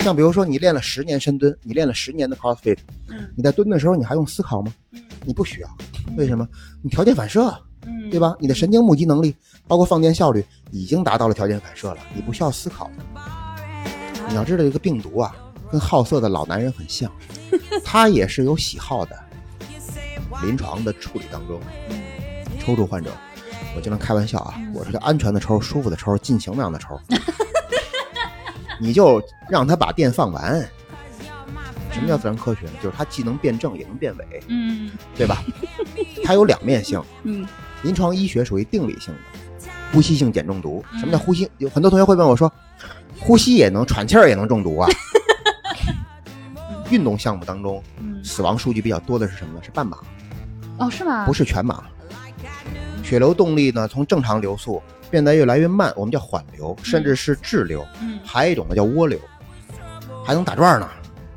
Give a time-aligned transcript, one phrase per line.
[0.00, 4.72] 像比如说你练了十年深蹲，你练了十年的 CrossFit，嗯你在蹲的时候你还用思考吗？
[4.92, 5.68] 嗯你不需要，
[6.16, 6.48] 为什么？
[6.82, 8.34] 你条件反射，嗯，对吧？
[8.40, 9.34] 你的神经募集能力，
[9.68, 12.90] 包括放电效率，已经达到了条件反射了，你不需要思考。
[14.30, 15.36] 你要知道，这个病毒啊，
[15.70, 17.12] 跟好色的老男人很像，
[17.84, 19.14] 他也是有喜好的。
[20.42, 21.60] 临床的处理当中，
[22.58, 23.10] 抽搐患者，
[23.76, 26.98] 我经常开玩笑啊，我是个安全的抽，舒服的抽，尽情那样的抽。
[28.80, 30.60] 你就让他把电放完。
[31.92, 32.72] 什么叫自然科学呢？
[32.82, 35.42] 就是它既能辩证也能辩伪，嗯对吧？
[36.24, 37.02] 它有两面性。
[37.24, 37.46] 嗯
[37.82, 40.84] 临床医学属于定理性的，呼吸性碱中毒。
[40.98, 41.50] 什么叫呼吸？
[41.58, 42.50] 有很多同学会问我说，
[43.18, 44.88] 呼吸也能喘气儿也能中毒啊？
[46.90, 49.60] 运动项目当中，嗯，死亡数据比较多的是什么呢？
[49.64, 49.98] 是半马，
[50.78, 51.24] 哦是吗？
[51.26, 51.84] 不是全马。
[53.02, 57.86] 血流动力呢，从正常流速变得越来越慢，我们叫缓流，甚至是滞流。
[58.02, 59.18] 嗯还有一种呢叫涡流，
[60.24, 60.88] 还能打转呢。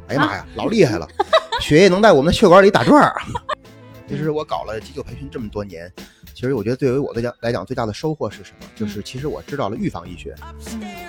[0.08, 1.08] 哎呀妈呀，老厉害了！
[1.60, 3.22] 血液能在我们的血管里打转儿。
[4.08, 5.92] 其实我搞了急救培训这么多年，
[6.36, 8.68] 其实我觉得对于我来讲来讲最大的收获是什么？
[8.76, 10.36] 就是其实我知道了预防医学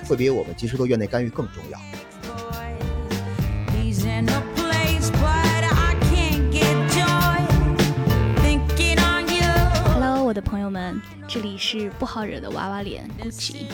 [0.09, 1.79] 会比我们及时做院内干预更重要。
[10.35, 13.67] 的朋友们，这里是不好惹的娃娃脸 Gucci。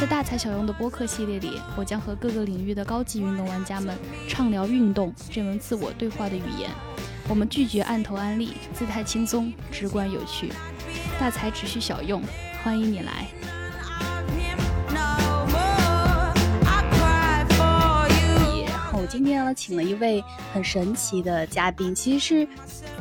[0.00, 3.96] 在大材小用的播客系列里，我将和各个领域的高级运动玩家们
[4.28, 6.70] 畅聊运动这门自我对话的语言。
[7.28, 10.52] 我们拒绝按头安利，姿态轻松，直观有趣。
[11.18, 12.22] 大材只需小用，
[12.62, 13.26] 欢迎你来。
[19.02, 20.22] 我今天呢，请了一位
[20.52, 22.48] 很神奇的嘉宾，其实是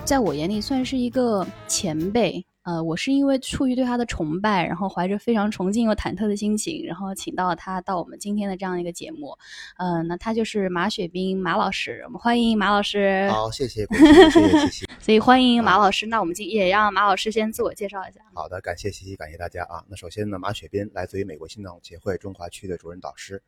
[0.04, 2.44] 在我眼里算是一个前辈。
[2.64, 9.38] 呃，我是因为出于对他的崇拜，然后怀着非常崇敬又忐忑的心情，然后请到他到我们今天的这样一个节目。
[9.78, 13.30] 呃，那他就是马雪冰马老师，我们欢迎马老师。
[13.30, 14.86] 好，谢谢，谢谢，谢谢。
[15.00, 16.08] 所以欢迎马老师。
[16.08, 18.22] 那我们今也让马老师先自我介绍一下。
[18.34, 19.84] 好的，感谢西西，感谢大家啊。
[19.88, 23.42] 那首先呢，马雪斌来自于美国心脏协会中华区的主任导师，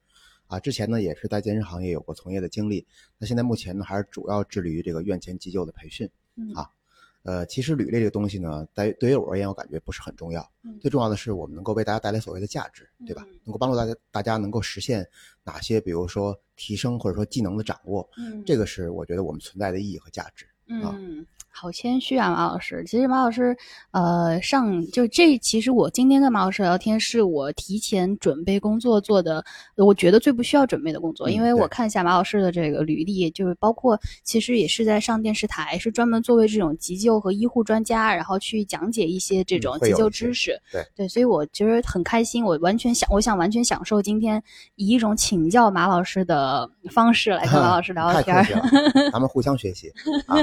[0.47, 2.85] 啊，之前呢也是在健身行业有过从业的经历。
[3.17, 6.09] 那现在目前呢还是主要致力于这个院前急救的培训。
[6.35, 6.69] 嗯啊，
[7.23, 10.41] 呃，其实履历这个东西呢，在对于我而言，我感觉不是很重要。
[10.63, 13.39] 嗯最重要的是我们能够为大家带来所谓的价值，对吧嗯？
[13.45, 15.07] 能够帮助大家大家能够实现
[15.43, 20.45] 哪些，比如说提升或者说技能的掌握，嗯这个是我觉得我们存在的意义和价值。
[20.81, 21.25] 啊嗯，
[21.55, 22.83] 好谦虚啊，马老师。
[22.87, 23.55] 其实马老师，
[23.91, 29.45] 呃，上就这，其实我今天跟马老师聊天，是我提前准备工作做的，
[29.77, 40.59] 我觉得最不需要准备的工作，嗯因为我看一下马老师的这个履历，就是包括其实也是在上电视台，是专门作为这种急救和医护专家，然后去讲解一些这嗯种急救知识。
[40.71, 44.41] 对对，所以我其实很开心，我完全想，我想完全享受今天
[44.75, 48.43] 以一种请教马老师的方式来跟马老师 聊聊天
[49.13, 49.91] 咱们互相学习。
[50.25, 50.37] 啊，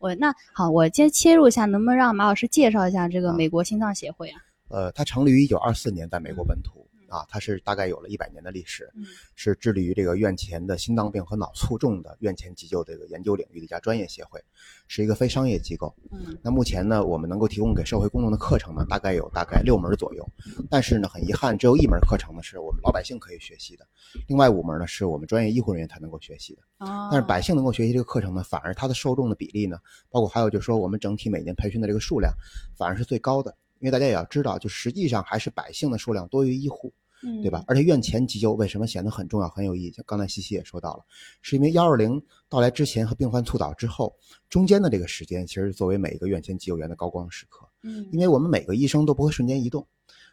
[0.00, 4.40] 我那好，我先切入一下，能不能让马老师介绍一下这个啊美国心脏协会啊？
[4.68, 14.42] 呃，它成立于一九二四年，在美国本土啊，它是大概有了一百年的历史，嗯是致力于这个院前的心脏病和脑卒中的院前急救这个研究领域的一家专业协会，
[14.88, 15.94] 是一个非商业机构。
[16.10, 20.28] 嗯那目前呢，我们能够提供给社会公众的课程呢，大概有大概六门左右，
[20.70, 23.86] 但是呢，很遗憾，只有一门课程呢是我们老百姓可以学习的，
[24.26, 26.62] 另外五门呢是我们专业医护人员才能够学习的。
[26.78, 29.78] 哦但是百姓能够学习这个课程呢，反而它的受众的比例呢，
[30.10, 32.32] 包括还有就是说我们整体每年培训的这个数量，
[32.76, 33.54] 反而是最高的。
[33.78, 36.92] 因为大家也要知道，就实际上还是百姓的数量多于医护，
[37.22, 37.64] 嗯对吧？？
[37.66, 39.92] 而且院前急救为什么显得很重要、很有意义？
[39.92, 41.04] 像刚才西西也说到了，
[41.42, 44.14] 是因为幺二零到来之前和病患猝倒之后
[44.48, 47.68] 中间的这个时间，其实作为每一个院前急救员的高光时刻。
[47.82, 49.86] 嗯因为我们每个医生都不会瞬间移动。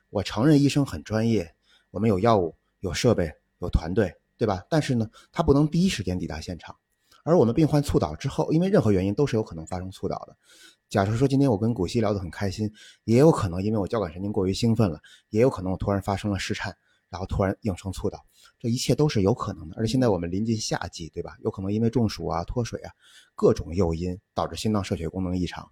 [0.10, 1.56] 我承认医生很专业，
[1.92, 4.64] 我们有药物、有设备、有团队，对吧？
[4.70, 6.76] 但是呢，他不能第一时间抵达现场。
[7.24, 10.36] 而我们病患猝倒之后，因为任何原因都是有可能发生猝倒的。
[10.94, 12.72] 假设说今天我跟古希聊得很开心，
[13.06, 15.00] 也有可能因为我交感神经过于兴奋了，
[15.30, 16.72] 也有可能我突然发生了室颤，
[17.10, 18.24] 然后突然应声猝倒，
[18.60, 19.76] 这一切都是有可能的。
[19.76, 21.36] 而且现在我们临近夏季，对吧？
[21.42, 22.92] 有可能因为中暑啊、脱水啊，
[23.34, 25.68] 各种诱因导致心脏射血功能异常。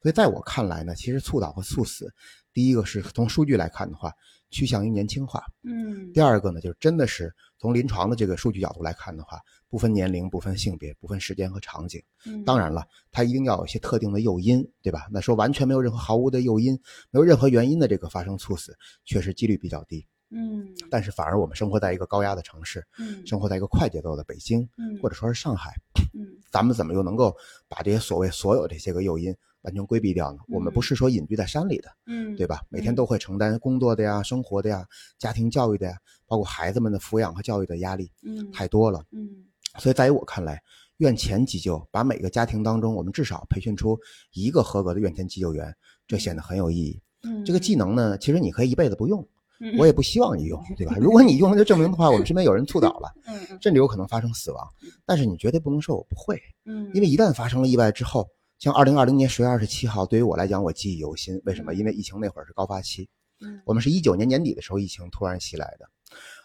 [0.00, 2.08] 所以在我看来呢，其实猝倒和猝死，
[2.52, 4.12] 第一个是从数据来看的话，
[4.50, 12.02] 趋向于年轻化；嗯第二个呢，就是真的是从临床的这个数据角度来看的话，不分年龄、不分性别、不分时间和场景。
[12.24, 15.06] 嗯当然了，它一定要有一些特定的诱因，对吧？
[15.10, 16.72] 那说完全没有任何毫无的诱因，
[17.10, 18.74] 没有任何原因的这个发生猝死，
[19.04, 20.06] 确实几率比较低。
[20.32, 25.74] 嗯但是反而我们生活在一个高压的城市，嗯生活在一个快节奏的北京，嗯或者说是上海，
[26.14, 27.36] 嗯咱们怎么又能够
[27.68, 30.38] 把这些所谓所有这些个诱因完全规避掉呢？
[30.48, 32.62] 我们不是说隐居在山里的，嗯，对吧？
[32.68, 34.86] 每天嗯都会承担工作的呀、生活的呀、
[35.18, 35.96] 家庭教育的呀，
[36.26, 39.04] 包括孩子们的抚养和教育的压力嗯，太多了。
[39.12, 39.28] 嗯
[39.78, 40.60] 所以在于我看来，
[40.96, 43.96] 院前急救把每个家庭当中，我们至少培训出
[44.32, 45.72] 一个合格的院前急救员，
[46.08, 47.00] 这显得很有意义。
[47.22, 49.24] 嗯，这个技能呢，其实你可以一辈子不用，
[49.60, 50.96] 嗯我也不希望你用，对吧？
[51.00, 54.66] 如果你用了，就证明的话，我们身边有人猝倒了，嗯嗯甚至有可能发生死亡。
[55.06, 58.28] 但是你绝对不能说我不会，嗯，因为一旦发生了意外之后，
[58.60, 61.40] 像二零二零年十月二十七号，对于我来讲，我记忆犹新。
[61.46, 61.72] 为什么？
[61.72, 63.08] 嗯因为疫情那会儿是高发期，
[63.40, 65.88] 嗯我们是一九年年底的时候疫情突然袭来的。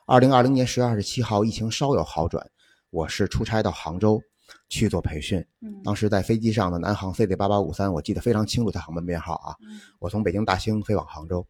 [0.07, 2.50] 二零二零年十月二十七号，疫情稍有好转，
[2.89, 4.21] 我是出差到杭州
[4.69, 5.45] 去做培训。
[5.62, 9.53] 嗯当时在飞机上的南航 CZ 八八五三，我记得非常清楚，它航班编号啊。
[9.59, 11.45] 嗯我从北京大兴飞往杭州，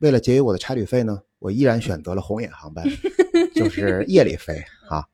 [0.00, 2.84] 为了节约我的差旅费呢，我依然选择了红眼航班，
[3.54, 5.06] 就 是夜里飞啊。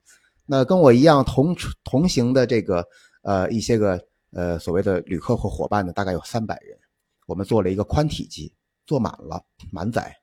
[0.44, 1.54] 那跟我一样同
[1.84, 2.84] 同行的这个
[3.22, 6.78] 呃一些个呃所谓的旅客或伙伴呢，大概有三百人。
[7.26, 8.54] 我们做了一个宽体机，
[8.86, 10.14] 坐满了满载。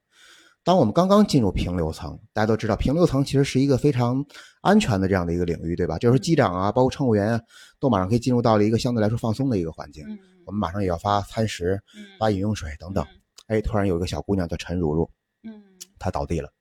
[0.63, 4.25] 当我们刚刚进入平流层，大家都知道平流层其实是一个非常
[4.62, 6.00] 安全的这样的一个领域，对吧？
[6.00, 7.42] 就是机长啊，包括乘务员啊，
[7.80, 10.04] 都马上可以进入到了一个相对来说放松的一个环境。
[10.08, 10.18] 嗯
[10.48, 13.04] 我们马上也要发餐食、嗯发饮用水等等。
[13.48, 15.10] 哎，突然有一个小姑娘叫陈如如，
[15.44, 15.63] 嗯
[15.98, 16.51] 她倒地了。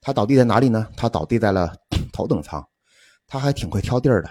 [0.00, 0.88] 她倒地在哪里呢？
[0.96, 1.74] 她倒地在了
[2.12, 2.64] 头等舱。
[3.26, 4.30] 她还挺会挑地儿的。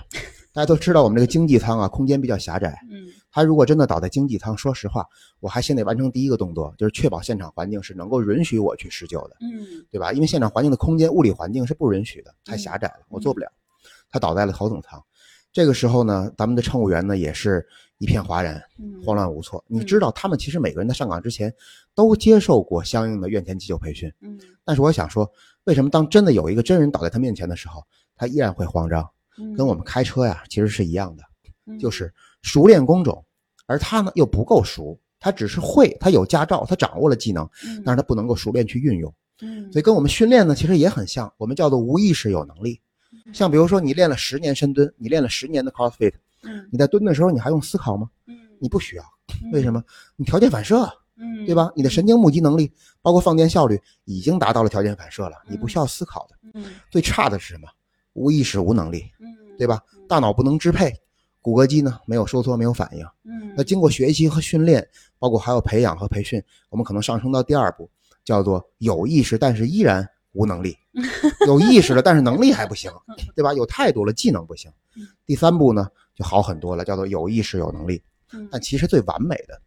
[0.55, 2.79] 大家都知道我们这个经济舱啊，空间比较狭窄。
[2.89, 5.05] 嗯她如果真的倒在经济舱，说实话，
[5.41, 10.13] 我还先得完成第一个动作，就是确保现场环境是能够允许我去施救的，嗯对吧？
[10.13, 13.51] 因为现场环境的空间、物理环境是不允许的，太狭窄了，我做不了。
[14.09, 15.03] 他倒在了头等舱。
[15.51, 17.65] 这个时候呢，咱们的乘务员呢也是
[17.97, 19.61] 一片哗然，嗯，慌乱无措。
[19.67, 21.53] 你知道，他们其实每个人在上岗之前
[21.93, 25.29] 都接受过相应的院前急救培训，嗯但是我想说，
[25.65, 27.83] 为什么当真的有一个真人倒在他面前的时候，
[28.15, 29.05] 他依然会慌张？
[29.37, 31.23] 嗯，跟我们开车呀其实是一样的，
[31.67, 33.23] 嗯就是熟练工种，
[33.67, 39.13] 而他呢又不够熟，他只是会，他有驾照，他掌握了技能，嗯但是他不能够熟练去运用。
[39.41, 42.79] 嗯所以跟我们训练呢，其实也很像，我们叫做无意识有能力。
[43.33, 48.09] 像比如说，你练了十年深蹲，你练了十年的 CrossFit，嗯你在蹲的时候，你还用思考吗？
[48.27, 49.03] 嗯你不需要，
[49.51, 49.83] 为什么？
[50.15, 50.87] 你条件反射，
[51.17, 51.71] 嗯对吧？
[51.75, 52.71] 你的神经募集能力，
[53.01, 56.37] 包括放电效率，已经达到了条件反射了，你不需要思考的。
[56.53, 57.67] 嗯最差的是什么？
[58.15, 59.27] 无意识、无能力，嗯
[59.57, 59.81] 对吧？
[60.09, 60.93] 大脑不能支配，
[61.41, 63.05] 骨骼肌呢没有收缩、没有反应。
[63.23, 64.85] 嗯那经过学习和训练，
[65.17, 67.89] 包括还有培养和培训，我们可能上升到第二步，
[68.25, 70.73] 叫做有意识，但是依然无能力；
[71.47, 72.91] 有意识了，但是能力还不行，
[73.35, 73.53] 对吧？
[73.53, 75.07] 有态度了，技能不行嗯。
[75.25, 78.01] 第三步呢就好很多了，叫做有意识、有能力。
[78.33, 79.61] 嗯但其实最完美的，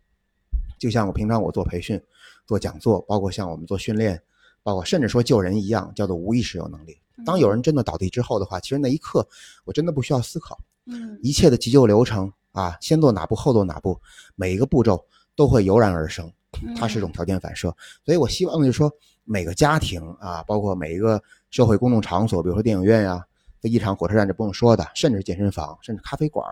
[0.79, 2.01] 就像我平常我做培训、
[2.47, 4.21] 做讲座，包括像我们做训练，
[4.63, 6.99] 包括甚至说救人一样，叫做无意识有能力。
[7.25, 9.27] 当有人真的倒地之后的话，其实那一刻
[9.65, 11.19] 我真的不需要思考，嗯。
[11.23, 14.01] 一切的急救流程啊，先做哪步后做哪步，
[14.35, 15.05] 每一个步骤
[15.37, 16.33] 都会油然而生，
[16.77, 17.75] 它是一种条件反射。
[18.05, 18.91] 所以我希望就是说，
[19.25, 23.25] 每个家庭啊，包括每一个社会公众场所，比如说电影院呀、
[23.61, 26.47] 飞机场、火车站，这不用说的，甚至健身房，甚至咖啡馆，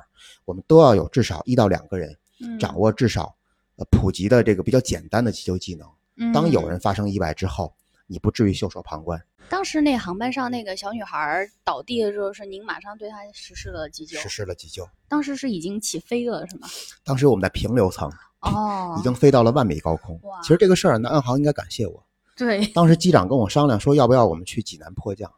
[0.44, 2.58] 我们都要有至少一到两个人嗯。
[2.58, 3.34] 掌握至少
[3.76, 5.88] 呃普及的这个比较简单的急救技能。
[6.16, 6.32] 嗯。
[6.32, 7.72] 当有人发生意外之后，
[8.06, 9.22] 你不至于袖手旁观。
[9.48, 14.88] 当时那航班上那个小女孩倒地的时候，是您马上对她实施了急救实，施了急救。
[15.08, 16.66] 当时是已经起飞了是吗？
[17.04, 18.10] 当时我们在平流层，
[18.40, 20.40] 哦，已经飞到了万米高空哇。
[20.42, 22.04] 其实这个事儿，南航应该感谢我。
[22.36, 25.30] 对，当时机长跟我商量说，要不要我们去济南迫降？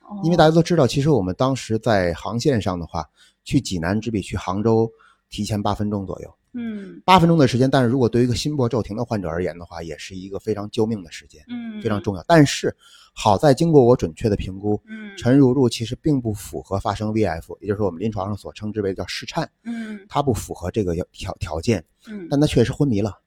[0.00, 3.08] 哦因为大家家都知道，其实我们当时在航线上的话，
[3.42, 4.90] 去济南只比去杭州
[5.30, 6.34] 提前八分钟左右。
[6.54, 12.24] 嗯八分钟的时间，但是如果对于一个心搏骤停的患者而言的话，也是一个非常救命的时间，嗯非常重要。
[12.26, 12.74] 但是
[13.12, 23.18] 好在经过我准确的评估，嗯陈如如其实并不符合发生 VF，也就是我们临床上所称之为叫室颤，嗯它不符合这个条条件，嗯但他确实昏迷了，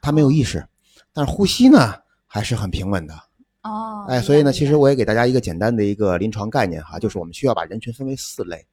[0.00, 0.66] 他没有意识，
[1.12, 1.94] 但是呼吸呢
[2.26, 3.14] 还是很平稳的。
[3.62, 8.66] 哦，哎，所以呢，其实我也给大家一个简单的一个临床概念哈，就是我们需要把人群分为四类。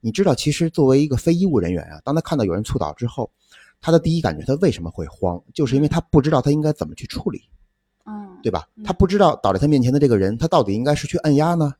[0.00, 3.30] 你知道，其实作为一个非医务人员啊，当他看到有人猝倒之后，
[3.84, 7.42] 他的第一感觉他为什么会慌，就是因为他不知道他应该怎么去处理，
[8.06, 8.40] 嗯。
[8.42, 8.66] 对吧？
[8.76, 8.82] 嗯？
[8.82, 11.70] 他不知道倒在他面前的这个人，他到底应该是去按压呢，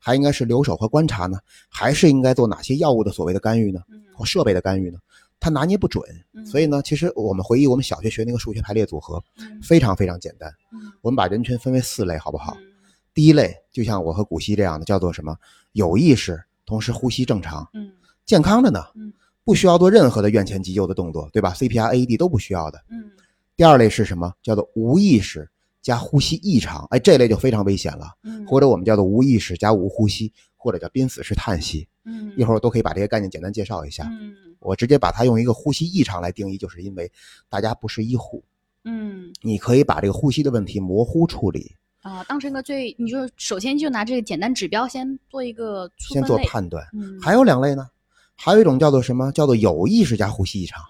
[0.00, 1.38] 还应该是留守和观察呢，
[1.68, 4.02] 还是应该做哪些药物的所谓的干预呢，嗯。
[4.12, 4.98] 或设备的干预呢？
[5.38, 6.02] 他拿捏不准。
[6.32, 6.44] 嗯。
[6.44, 9.60] 所以呢，其实我们回忆我们小学学那个数学排列组合，嗯。
[9.62, 10.52] 非常非常简单。
[10.72, 10.90] 嗯。
[11.00, 12.56] 我们把人群分为四类，好不好？
[12.58, 12.64] 嗯。
[13.14, 15.36] 第一类就像我和古希这样的，叫做什么？
[15.74, 17.92] 有意识，同时呼吸正常，嗯。
[18.24, 18.80] 健康的呢？
[18.94, 19.12] 嗯，
[19.44, 22.80] 不需要做任何的院前急救的动作，对吧？CPR、AED 都不需要的。
[22.90, 23.10] 嗯
[23.54, 24.32] 第二类是什么？
[24.42, 25.48] 叫做无意识
[25.82, 28.06] 加呼吸异常，哎，这类就非常危险了。
[28.22, 31.86] 嗯或者我们叫做无意识加无呼吸，或者叫濒死式叹息。
[32.04, 34.04] 嗯一会儿我都可以把这些概念简单介绍一下。
[34.10, 37.10] 嗯我直接把它用一个呼吸异常来定义，就是因为
[37.48, 38.42] 大家不是医护，
[38.84, 46.84] 嗯你可以把这个呼吸的问题模糊处理，啊，当成一个最，你就首先就拿这个简单指标先做一个粗先做判断。
[46.92, 47.88] 嗯，还有两类呢，
[48.36, 49.30] 还有一种叫做什么？
[49.32, 50.82] 叫做有意识加呼吸异常。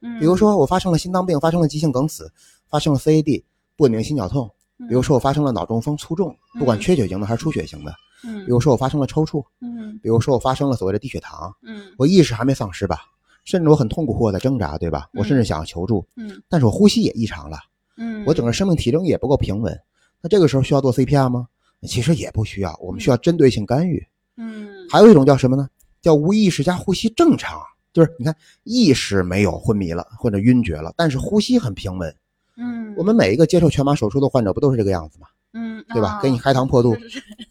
[0.00, 2.30] 嗯比如说我发生了心脏病，发生了急性梗死，
[2.68, 3.42] 发生了 CAD
[3.74, 12.98] 不稳定心绞痛，嗯，比如说我发生了脑中风卒中，不管嗯缺血型的还是出血型的，嗯，比如说我发生了抽搐，嗯比如说我发生了所谓的低血糖，嗯我意识还没丧失吧，
[13.44, 15.08] 甚至我很痛苦或者在挣扎，对吧？
[15.14, 17.56] 我甚至嗯想要求助，嗯但是我呼吸也异常了，
[17.96, 19.74] 嗯，我整个生命体征也不够平稳，
[20.20, 21.48] 那这个时候需要做 CPR 吗？
[21.88, 24.06] 其实也不需要，我们需要针对性干预。
[24.36, 25.66] 嗯还有一种叫什么呢？
[26.04, 27.58] 叫无意识加呼吸正常，
[27.92, 32.14] 就是你看意识没有昏迷了或者晕厥了，但是呼吸很平稳。
[32.56, 35.26] 嗯，我们每一个接受全麻手术的患者不都是这个样子吗？
[35.54, 36.18] 嗯对吧？
[36.18, 36.94] 啊给你开膛破肚，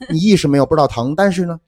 [0.10, 1.60] 你意识没有不知道疼，但是呢，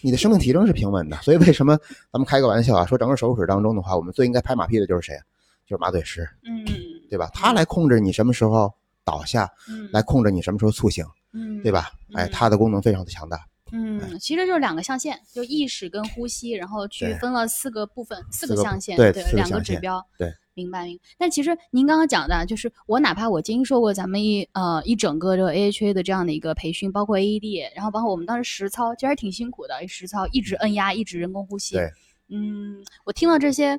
[0.00, 1.16] 你的生命体征是平稳的。
[1.18, 1.76] 所以为什么
[2.10, 5.22] 咱们开个玩笑啊，说整个手术室当中的话，我们最应该拍马屁的就是谁啊？
[5.66, 6.64] 就是麻醉师，嗯
[7.10, 7.30] 对吧？
[7.34, 8.72] 他来控制你什么时候
[9.04, 11.90] 倒下，嗯来控制你什么时候苏醒，嗯对吧？
[12.14, 13.38] 哎，嗯它的功能非常的强大。
[13.72, 21.02] 嗯，其实就是两个象限，就意识跟呼吸，然后区分了四个部分，四四个个象限，对两个指标，对，明白明白。
[21.18, 31.76] 但其实您刚刚讲的，就是我哪怕我经受过咱们一呃一整个这个 AHA 的这样的一个培训，包括 AED，然后包括我们当时实操，其实还挺辛苦的，实操一直摁压，一直人工呼吸。
[31.76, 31.90] 对，
[32.28, 33.78] 嗯，我听了这些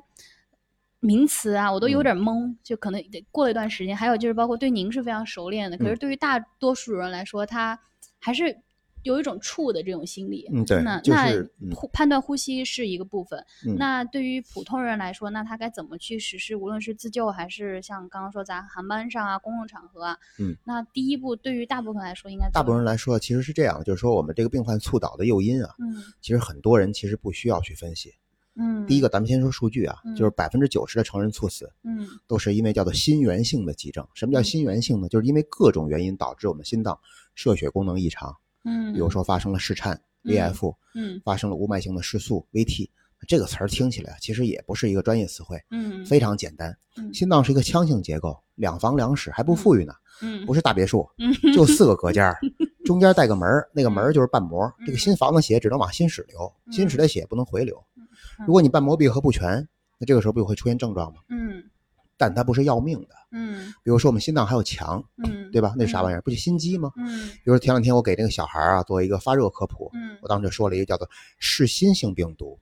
[1.00, 3.94] 名词啊，我都有嗯点懵，就可能得过了一段时间。
[3.96, 7.78] 还有就是包括对您是非常熟练的，可是嗯对于大多数人来说，他
[8.18, 8.56] 还是
[9.02, 10.48] 有一种怵的这种心理。
[10.52, 13.38] 嗯对那就是嗯那呼判断呼吸是一个部分。
[13.66, 16.56] 嗯那对于普通人来说，那他该怎么去实施？
[16.56, 28.12] 无论是自救还是像刚刚说咱航班上啊、公共场合啊，嗯，那第一步对于大部分来说应该大部分人来说，其实是这样，就是说我们这个病患猝倒的诱因啊，嗯其实很多人其实不需要去分析。
[28.54, 34.06] 嗯，第一个，咱们先说数据啊，嗯就是百分之九十的成人猝死嗯都是因为叫做心源性的急症。
[34.12, 35.08] 什么叫嗯心源性呢？
[35.08, 36.98] 就是因为各种原因导致我们心脏
[37.34, 42.88] 射血功能异常，嗯，比如说发生了室颤嗯 （VF），嗯发生了无脉性的室速 （VT）。
[43.28, 46.76] 这个词儿听起来其实也不是一个专业词汇，嗯非常简单。
[46.96, 52.36] 嗯心脏是一个腔性结构，两房两室还不富裕呢，嗯不是大别墅，嗯就四个隔间儿，
[52.84, 54.64] 中间带个门儿，那个门儿就是瓣膜。
[54.80, 57.80] 嗯这个心房的血只能往心室流，嗯心室的血不能回流。
[57.96, 58.02] 嗯
[58.46, 59.66] 如果你瓣膜闭合不全，
[59.98, 61.20] 那这个时候不就会出现症状吗？
[61.28, 61.62] 嗯
[62.22, 63.08] 但它不是要命的。
[63.32, 65.74] 嗯比如说我们心脏还有墙，嗯，对吧？
[65.76, 66.20] 那是啥玩意儿？
[66.22, 66.92] 不就心肌吗？
[66.96, 72.56] 嗯比如说前两天我给那个小孩儿啊做一个发热科普，嗯我当时说了一个叫做嗜心性病毒。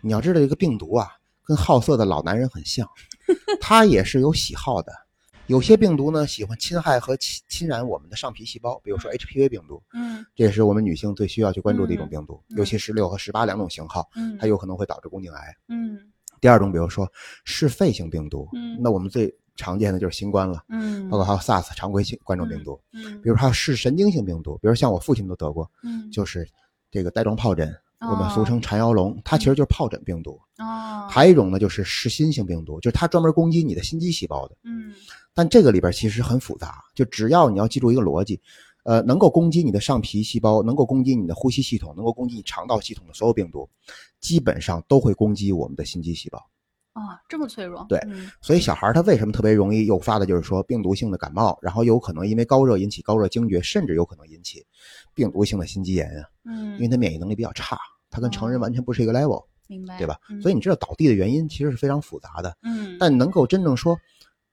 [0.00, 1.08] 你要知道这个病毒啊，
[1.44, 2.88] 跟好色的老男人很像，
[3.60, 4.90] 他也是有喜好的。
[5.48, 15.54] 有些病毒呢喜欢侵害和侵侵染我们的上皮细胞，比如说 HPV 病毒，嗯这也是我们女性最需要去关注的一种病毒，嗯尤其十六和十八两种型号，嗯，它有可能会导致宫颈癌。
[15.68, 15.98] 嗯
[16.42, 17.10] 第二种，比如说
[17.44, 26.46] 是肺性病毒，嗯那我们最常见的就是新冠了，嗯，包括还有 SARS 常规性冠状病毒，嗯比如还有是神经性病毒，比如像我父亲都得过，嗯就是
[26.90, 30.32] 这个带状疱疹，我们俗哦称缠腰龙，它其实就是疱疹病毒。
[30.58, 34.56] 哦，还有一种呢，就是嗜心性病毒，就是它专门攻击你的心肌细胞的。
[34.64, 34.92] 嗯
[35.34, 38.38] 但这个里边其实很复杂，就只要你要记住一个逻辑，
[38.84, 43.68] 呃，能够攻击你的上皮细胞，能够攻击你的呼吸系统，能够攻击你肠道系统的所有病毒，
[44.20, 46.38] 基本上都会攻击我们的心肌细胞。
[46.94, 48.30] 啊，这么脆弱，对嗯。
[48.42, 54.62] 所以小孩儿他为什么特别容易诱发的，就是说病毒性的感冒，然后有可能因为高热引起高热惊厥，甚至有可能引起
[55.14, 57.78] 病毒性的心肌炎啊，嗯，因为他免疫能力比较差，
[58.10, 58.62] 他跟成人哦。
[58.62, 60.18] 完全不是一个 level，明白，对吧？
[60.28, 60.42] 嗯。
[60.42, 63.98] 所以你知道倒地的原因其实是非常复杂的，嗯，但能够真正说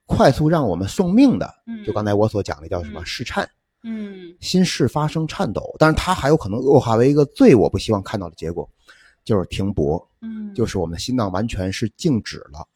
[0.06, 1.84] 快速让我们送命的，嗯。
[1.84, 3.04] 就刚才我所讲的叫什么嗯。
[3.04, 3.46] 室颤，
[3.82, 8.68] 嗯心室发生颤抖，但是它还有可能恶化为一个最我不希望看到的结果，
[9.24, 12.66] 就是停搏，嗯，就是我们的心脏完全是静止了。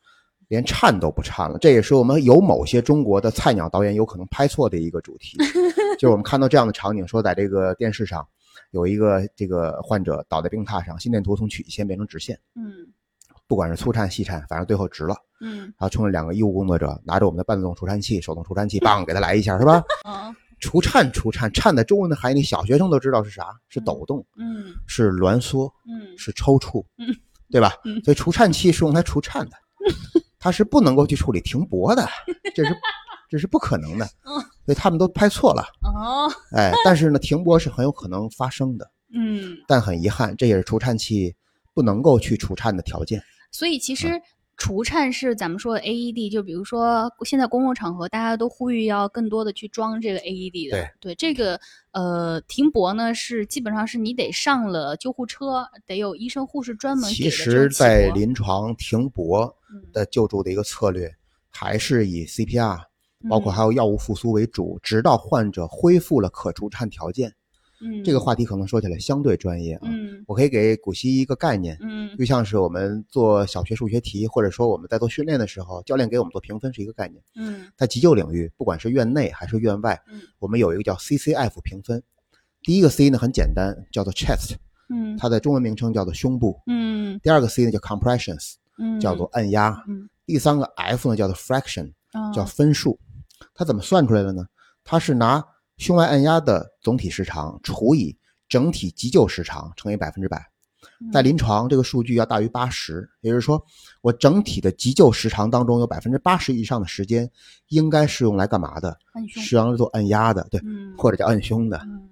[0.49, 5.39] 连颤都不颤了，这也是我们有某些中国的菜鸟导演有可能拍错的一个主题，
[5.99, 8.25] 就是我们看到这样的场景，说在这个电视上
[8.71, 12.87] 有一个这个患者倒在病榻上，心电图从曲线变成直线，嗯
[13.47, 15.17] 不管是粗颤细颤，反正最后直了。
[15.41, 19.83] 嗯然后冲着两个医务工作者拿着我们的半自动除颤器、手动除颤器，棒给他来一下，是吧？
[20.05, 20.35] 啊
[20.65, 27.15] 除颤除颤，颤在中文的含义，小学生都知道是啥，是抖动，嗯是挛缩，嗯是抽搐嗯，
[27.51, 28.03] 对吧嗯？
[28.03, 29.57] 所以除颤器是用来除颤的，
[30.41, 32.09] 它是不能够去处理停泊的，
[32.55, 32.75] 这是
[33.29, 34.07] 这是不可能的。
[34.25, 41.35] 嗯所以他们都拍错了，哦哎，但是呢，停泊是很有可能发生的， 嗯，但很遗憾，这也是除颤器
[41.75, 43.23] 不能够去除颤的条件。
[43.53, 44.21] 所以其实
[44.57, 50.89] 除颤是咱们说的 AED，就比如说现在公共场合大家都呼吁要更多的去装这个 AED 的。
[51.01, 51.61] 对这个
[51.93, 61.13] 呃停泊呢是基本上是你得上了救护车，得有医生护士专门其实，在临床停泊嗯的救助的一个策略，
[61.49, 62.79] 还是以 CPR，
[63.29, 67.35] 包括嗯还有药物复苏为主，直到患者恢复了可除颤条件。
[67.85, 77.23] 嗯这个话题可能说起来相对专业啊，嗯我可以给古希一个概念，嗯就像是我们做小学数学题，或者说我们在做训练的时候，教练给我们做评分是一个概念。
[77.37, 82.03] 嗯在急救领域，不管是院内还是院外嗯，我们有一个叫 CCF 评分。
[82.63, 84.55] 第一个 C 呢很简单，叫做 chest，
[84.89, 86.59] 嗯它的中文名称叫做胸部。
[86.67, 89.85] 嗯第二个 C 呢叫 compressions，嗯叫做按压。
[89.87, 92.99] 嗯第三个 F 呢叫做 fraction，嗯叫分数。
[93.55, 94.47] 它怎么算出来的呢？
[94.85, 95.45] 它是拿
[95.77, 98.17] 胸外按压的总体时长除以
[98.49, 100.39] 整体急救时长乘以百分之百。
[101.01, 103.63] 嗯在临床，这个数据要大于八十，也就是说，
[104.01, 107.29] 我整体的急救时长当中有百分之八十以上的时间
[107.69, 108.97] 应该是用来干嘛的？
[109.13, 111.79] 按胸是用来做按压的，对，嗯或者叫按胸的。
[111.85, 112.09] 嗯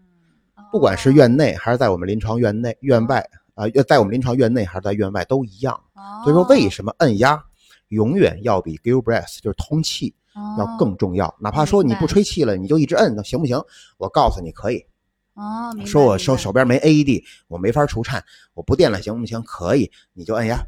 [0.72, 3.20] 不管是院内还是在我们临床院内、院外
[3.54, 5.74] 啊，呃在我们临床院内还是在院外都一样。
[5.94, 7.42] 哦所以说，为什么按压
[7.88, 10.14] 永远要比 give breath 就是通气
[10.58, 11.34] 要哦更重要？
[11.40, 13.60] 哪怕说你不吹气了，你就一直摁，那行不行？
[13.98, 14.84] 我告诉你可以。
[15.34, 18.22] 哦，说我手手边没 AED，我没法除颤，
[18.54, 19.42] 我不电了，行不行？
[19.42, 20.58] 可以，你就按压。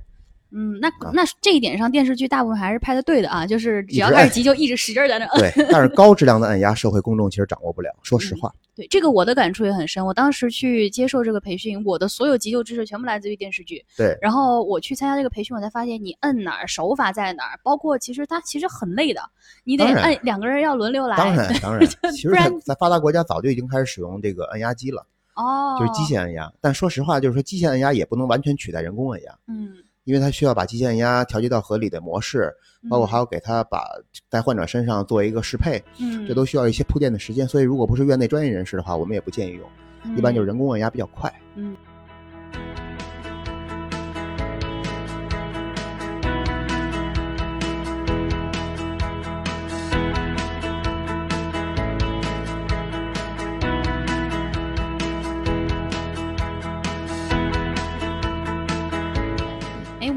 [0.57, 5.53] 嗯，那啊那这一点上，电视剧大部分还是拍的对的啊，就是只要开始急救，一直使劲儿在那摁。
[5.53, 7.91] 对，但是高质量的按压，社会公众其实掌握不了。
[8.03, 10.07] 说实话，对，这个我的感触也很深。
[10.07, 13.85] 我当时去接受这个培训，我的所有急救知识全部来自于电视剧。
[13.97, 19.21] 对然后我去参加这个培训，我才发现你摁哪儿，手法在哪儿，包括其实它其实很累的，
[19.65, 21.17] 你得摁两个人要轮流来。
[21.17, 21.85] 当然当然，
[22.15, 22.31] 其实
[22.63, 26.53] 在发达国家早就已经开始使用这个按压机了，哦，就是机械按压。
[26.61, 29.73] 但说实话，就是说机械按压也不能完全取代人工按压，嗯，
[30.05, 32.53] 因为它需要把机械按压调节到合理的模式，
[32.89, 33.85] 包括还要给它把
[34.31, 37.49] 在患者身上做一个适配，嗯，这都需要一些铺垫的时间。
[37.49, 39.69] 所以如果不是院内专业人士的话，我们也不建议用。
[40.05, 41.33] 嗯一般就是人工按压比较快。
[41.57, 41.75] 嗯。
[41.75, 41.94] 哎，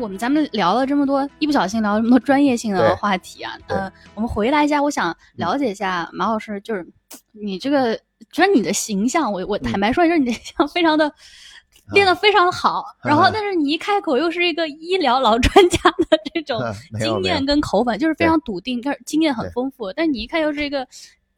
[0.07, 3.75] 我们咱们聊了这么多，一不小心聊了这么多专业性的话题啊，对。
[3.75, 6.87] 呃，我们回来一下，我想了解一下马老师，就是
[7.33, 7.93] 你这个，
[8.31, 11.13] 觉得你的形象，我我坦白说，就是你的形象非常的。
[11.93, 16.61] 练得非常的好，然后啊但是你一开口又是一个医疗老专家的这种
[16.99, 19.93] 经验跟口吻，就是非常笃定，但是经验很丰富。
[19.93, 20.85] 但你一看又是一个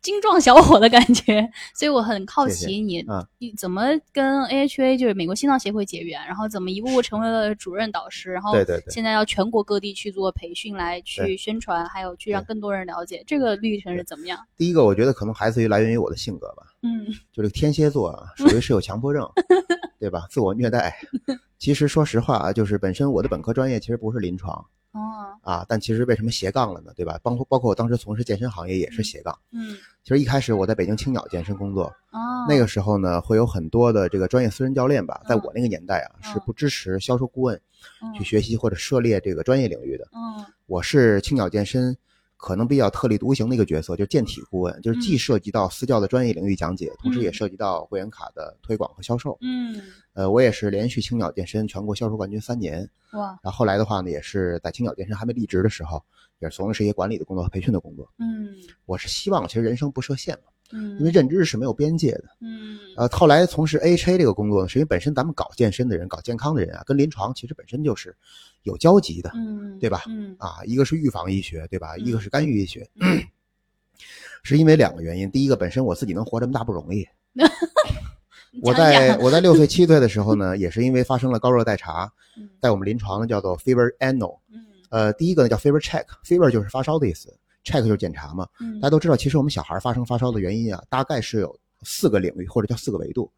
[0.02, 3.84] 精壮小伙的感觉，所以我很好奇你啊你怎么
[4.14, 8.54] 跟 AHA 就是美国心脏协会结缘，然后怎么一步步成为了主任导师，然后
[8.90, 14.40] 现在要全国各地去做培训，来去宣传，还有去让更多人了解这个历程是怎么样？
[14.58, 19.28] 第一个，我觉得可能来自于来源于我的性格吧，嗯就这个天蝎座啊，属于是有强迫症，
[20.00, 20.26] 对吧？
[20.30, 20.96] 自我虐待。
[21.58, 25.00] 其实说实话啊，就是本身我的本科专业其实不是临床哦
[25.44, 26.92] 啊，但其实为什么斜杠了呢？
[26.96, 27.20] 对吧？
[27.22, 29.38] 包括包括我当时从事健身行业也是斜杠。
[29.52, 37.60] 嗯其实一开始我在北京青鸟健身工作，哦那个时候呢，会有很多的这个专业私人教练吧，在嗯我那个年代啊，嗯是不支持销售顾问
[38.02, 40.08] 嗯去学习或者涉猎这个专业领域的。
[40.14, 41.96] 嗯我是青鸟健身
[42.42, 49.38] 可能比较特立独行的一个角色，就是健体顾问，就是既涉及到私教的专业领域讲解，同时也嗯涉及到会员卡的推广和销售。
[49.42, 49.82] 嗯
[50.14, 56.02] 呃，我也是连续青鸟健身全国销售冠军三年，哇然后后来的话呢，也是在青鸟健身还没离职的时候，
[56.40, 58.10] 也是从事一些管理的工作和培训的工作。
[58.20, 62.24] 嗯我是希望其实人生不设限嘛，嗯，因为认知是没有边界的。
[62.40, 68.14] 嗯呃，后来从事 AHA 这个工作呢，是因为本身咱们搞健身的人、搞健康的人啊，跟临床其实本身就是
[68.64, 69.32] 有交集的。
[69.36, 71.96] 嗯对吧嗯啊，一个是预防医学，对吧？
[71.96, 72.86] 一个嗯是干预医学，
[74.44, 75.32] 是因为两个原因。
[75.32, 77.08] 第一个，本身我自己能活这么大不容易。
[78.62, 87.34] 我在我在六岁七岁的时候呢，也是因为发生了高热代查嗯，在我们临床呢叫做 fever annual，嗯呃，第一个呢叫 fever check，fever 就是发烧的意思
[87.64, 88.46] ，check 就是检查嘛。
[88.60, 93.32] 嗯大家都知道，其实我们小孩发生发烧的原因啊，大概是有四个领域或者叫四个维度，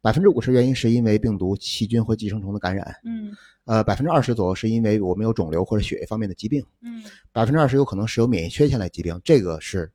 [0.00, 6.64] 百分之五十原因是因为病毒、细菌或寄生虫的感染，嗯呃，百分之二十左右是因为我们有肿瘤或者血液方面的疾病。
[6.80, 7.02] 嗯
[7.32, 9.90] 百分之二十有可能是有免疫缺陷类疾病，这个是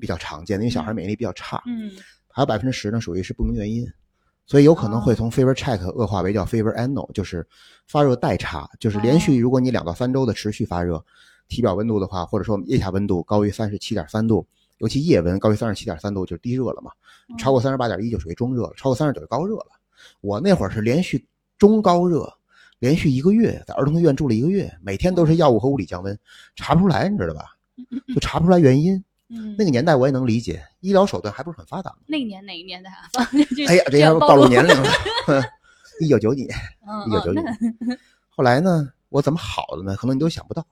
[0.00, 1.62] 比较常见的，因为小孩嗯免疫力比较差。
[1.66, 1.90] 嗯
[2.28, 3.86] 还有百分之十呢，属于是不明原因，
[4.44, 7.46] 所以有可能会哦从 fever check 恶化为叫 fever annual，就是
[7.86, 11.04] 发热代查，就是连续哦如果你两到三周的持续发热，
[11.48, 14.44] 体表温度的话，或者说我们腋下温度高于三十七点三度，
[14.84, 16.90] 尤其夜温高于三十七点三度就是低热了嘛，
[17.38, 19.68] 超过三十八点一就属于中热了，超过三十九就高热了。
[20.20, 22.30] 我那会儿是连续中高热，
[22.80, 26.18] 连续一个月在儿童医院住了一个月，每天都是药物和物理降温，
[26.54, 27.56] 查不出来，你知道吧？
[28.08, 29.02] 就查不出来原因。
[29.30, 31.90] 嗯，那个年代我也能理解，医疗手段还不是很发达。
[32.04, 33.08] 那个年哪一年的啊？
[33.66, 34.90] 哎呀，这要暴露年龄了。
[35.98, 37.40] 一九九几一九九几。
[38.28, 39.96] 后来呢，我怎么好的呢？
[39.96, 40.62] 可能你都想不到。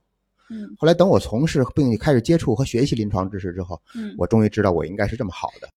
[0.52, 0.76] 嗯。
[0.78, 5.68] 后来等我从事并且开始接触和学习临床知识之后，嗯，我终于知道我应该是这么好的。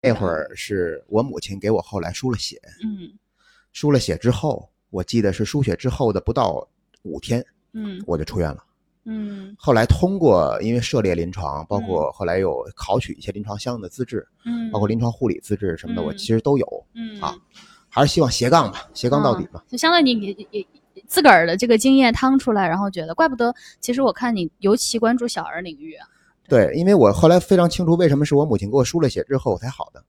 [0.00, 3.12] 那会儿是我母亲给我后来输了血，嗯。
[3.72, 6.66] 输了血之后，我记得是输血之后的不到
[7.02, 8.02] 五天，嗯。
[8.06, 8.64] 我就出院了。
[9.04, 9.54] 嗯。
[9.58, 16.16] 后来通过因为涉猎临床，包括后来有考取一些临床相应的资质，嗯，包括临床护理资质什么的，我嗯。
[16.16, 16.86] 其实都有。
[16.94, 17.20] 嗯。
[17.20, 17.36] 啊
[17.88, 19.64] 还是希望斜杠吧，斜杠到底吧。
[19.68, 20.66] 就相当于你也也也
[21.06, 26.06] 自个儿的这个经验趟出来，然后觉得怪不得，其实我看你尤其关注小儿领域啊。
[26.48, 30.04] 对，因为我后来非常清楚为什么是我母亲给我输了血之后我才好的，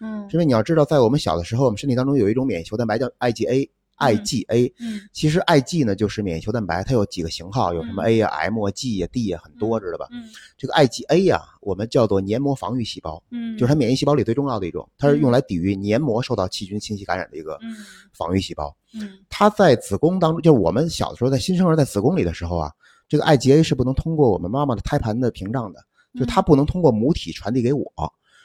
[0.00, 3.68] 嗯因为你要知道，在我们小的时候，我们身体当中有一种免疫球蛋白叫 IgA。
[3.98, 5.00] IgA，嗯。
[5.12, 8.06] 其实 Ig 呢就是免疫球蛋白，它有几个型号，有什么嗯。
[8.06, 10.08] A 呀、M 啊、G 呀、D 呀，很多，知道吧？
[10.10, 10.28] 嗯。
[10.56, 17.76] 这个 IgA 呀，我们叫做黏膜防御细胞，嗯，就是它免疫细胞里最重要的一种，它是用嗯来抵御黏膜受到细菌侵袭感染的一个嗯。
[18.12, 18.74] 防御细胞。
[18.94, 19.18] 嗯。
[19.28, 22.72] 它在子宫当中，就是我们小的时候在新生儿在子宫里的时候啊，
[23.08, 25.80] 这个 IgA 是不能通过我们妈妈的胎盘的屏障的，
[26.18, 27.84] 就它不能通过母体传递给我。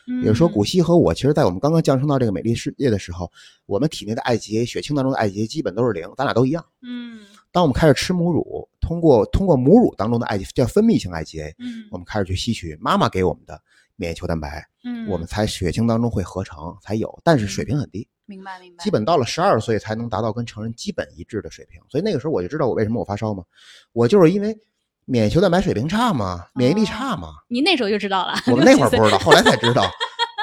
[0.08, 3.30] 嗯，也就是说，古希和我，其实在我们刚刚降生到这个美丽世界的时候，
[3.66, 6.66] 我们体内的 IgA 血清当中的 IgA 基本都是零，咱俩都一样。
[6.82, 7.20] 嗯
[7.52, 13.60] 当我们开始吃母乳，通过通过母乳当中的 IgA 叫分泌性 IgA，嗯我们开始去吸取妈妈给我们的
[13.96, 21.82] 免疫球蛋白，嗯，我们才血清当中会合成才有，但是水平很低，明白明白，基本到了十二岁才能达到跟成人基本一致的水平。
[21.90, 23.44] 所以那个时候我就知道我为什么我发烧嘛，
[23.92, 24.56] 我就是因为
[25.10, 27.30] 免疫球蛋白水平差吗，免疫力差嘛。
[27.48, 28.34] 你那时候就知道了。
[28.48, 29.90] 我们那会儿不知道， 后来才知道。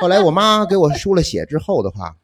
[0.01, 2.17] 后来我妈给我输了血之后的话，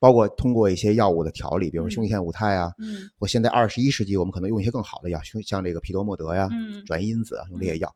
[0.00, 7.94] 包括通过一些药物的调理，比如说胸腺五肽啊，嗯我现在二十一世纪我们可能用一些更好的药，像像这个匹多莫德呀、嗯转移因子啊，用这些药，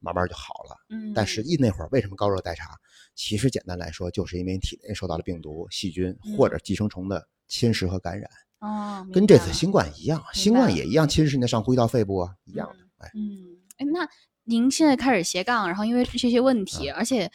[0.00, 0.76] 慢慢就好了。
[0.90, 2.76] 嗯，但实际那会儿为什么高热代查？
[3.14, 12.87] 其实简单来说，就是因为体内受到了病毒、细菌嗯或者寄生虫的侵蚀和感染，哦，跟这次新冠一样，新冠也一样侵蚀你的上呼吸道、肺部啊，一样的。
[12.98, 14.08] 哎，嗯，哎，那
[14.44, 17.30] 您现在开始斜杠，然后因为这些问嗯题，而且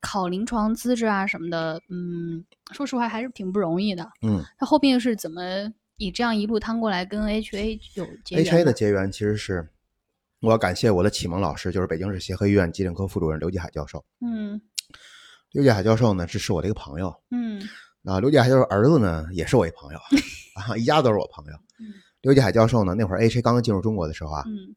[0.00, 4.08] 考临床资质啊什么的，嗯，说实话还是挺不容易的。
[4.22, 5.40] 嗯那后边是怎么
[5.96, 9.68] 以这样一路趟过来跟 HA 有结缘，HA 的结缘其实是
[10.40, 14.04] 我要感谢我的启蒙老师，就是北京市协和医院急诊科副主任刘继海教授。
[14.24, 14.60] 嗯
[15.52, 17.14] 刘继海教授呢，这是我的一个朋友。
[17.30, 17.62] 嗯
[18.04, 19.98] 啊，刘继海教授儿子呢，也是我一朋友，
[20.56, 21.52] 啊，一家都是我朋友。
[21.78, 24.74] 嗯刘继海教授呢，那会儿 HA 刚刚进入中国的时候啊，嗯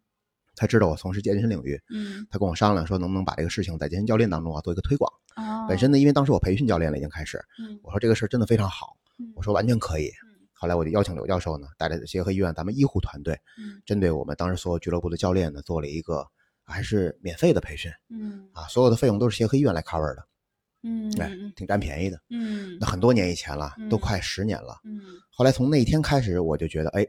[0.57, 5.09] 他知道我从事健身领域，嗯他跟我商量说，能不能把这个事情在健身教练当中啊做一个推广。
[5.37, 10.07] 哦，本身呢，因为当时我培训教练了，已经开始，嗯我说这个事儿真的非常好，嗯我说完全可以。
[10.07, 10.27] 嗯
[10.59, 16.25] 后来我就邀请刘教授呢，带着协和医院咱们医护团队，嗯针对我们当时所有俱乐部的教练呢，做了一个
[16.63, 20.27] 还是免费的培训嗯啊，所有的费用都是协和医院来 cover 的，
[20.81, 22.19] 嗯哎，嗯挺占便宜的。
[22.31, 24.75] 嗯那很多年以前了，都嗯快十年了。
[24.83, 27.05] 嗯后来从那一天开始，我就觉得，哎，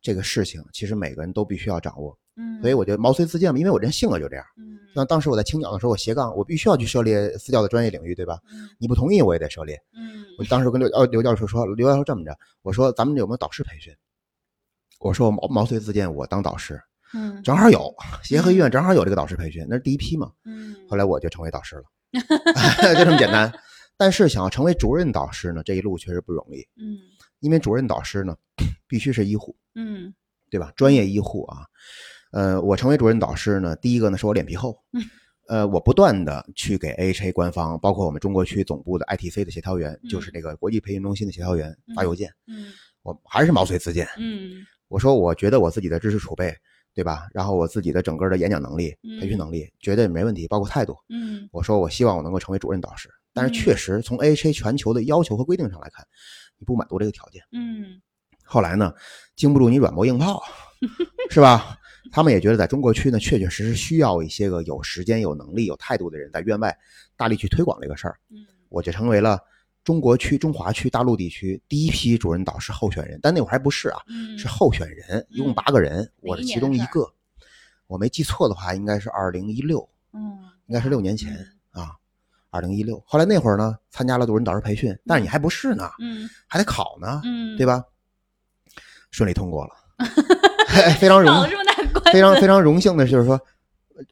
[0.00, 4.44] 这个事情其实每个人都必须要掌握，嗯，所以我就毛遂自荐嘛，因为我人性格就这样。
[4.58, 8.38] 嗯像当时我在青鸟的时候，我斜杠，我必须要去涉猎私教的专业领域，对吧？
[8.52, 9.76] 嗯你不同意，我也得涉猎。
[9.96, 13.92] 嗯我当时跟刘呃刘教授说，刘教授这么着，我说咱们有没有导师培训？
[15.00, 16.80] 我说我毛毛遂自荐，我当导师，
[17.12, 17.92] 嗯正好有
[18.22, 20.30] 协和医院正好有这个导师培训，那是第一批嘛。
[20.44, 21.84] 嗯后来我就成为导师了，
[22.94, 23.52] 就这么简单。
[23.96, 26.98] 但是想要成为主任导师呢，这一路确实不容易，嗯
[27.40, 28.36] 因为主任导师呢
[28.86, 30.14] 必须是医护，嗯
[30.50, 30.72] 对吧？
[30.76, 31.66] 专业医护啊，
[32.34, 35.02] 呃，我成为主任导师呢，第一个呢是我脸皮厚嗯，
[35.46, 42.72] 呃，我不断的去给 AHA 官方，包括我们中国区总部的 ITC 的协调员，就是那个国际培训中心的协调员发邮件，嗯
[43.04, 46.52] 我还是毛遂自荐，嗯我说我觉得我自己的知识储备，
[46.92, 47.28] 对吧？
[47.32, 50.96] 然后我自己的整个的演讲能力、培训能力绝对没问题，包括态度。
[51.08, 56.04] 嗯我说我希望我能够成为主任导师，但是确实从 AHA 全球的要求和规定上来看，
[56.58, 57.42] 你不满足这个条件。
[57.52, 58.00] 嗯
[58.42, 58.92] 后来呢，
[59.36, 60.42] 经不住你软磨硬泡，
[61.30, 61.78] 是吧？
[62.14, 66.78] 他们也觉得在中国区呢，确确实实需要一些个有时间、有能力、有态度的人在院外
[67.16, 68.16] 大力去推广这个事儿。
[68.30, 69.38] 嗯我就成为了
[69.82, 77.04] 中国区、中华区、大陆地区第一批主任导师候选人，但那会儿还不是啊，嗯是候选人，一共八个人，我哪是其中一个。
[77.88, 81.36] 我没记错的话，应该是二零一六，嗯应该是六年前
[81.70, 81.90] 啊，
[82.50, 83.02] 二零一六。
[83.06, 87.84] 后来那会儿呢，参加了主任导师培训，但是你还不是呢，嗯还得考呢，嗯，对吧？
[89.10, 89.74] 顺利通过了，
[90.98, 91.63] 非常荣考这么大关
[92.12, 93.40] 非常非常荣幸的就是说，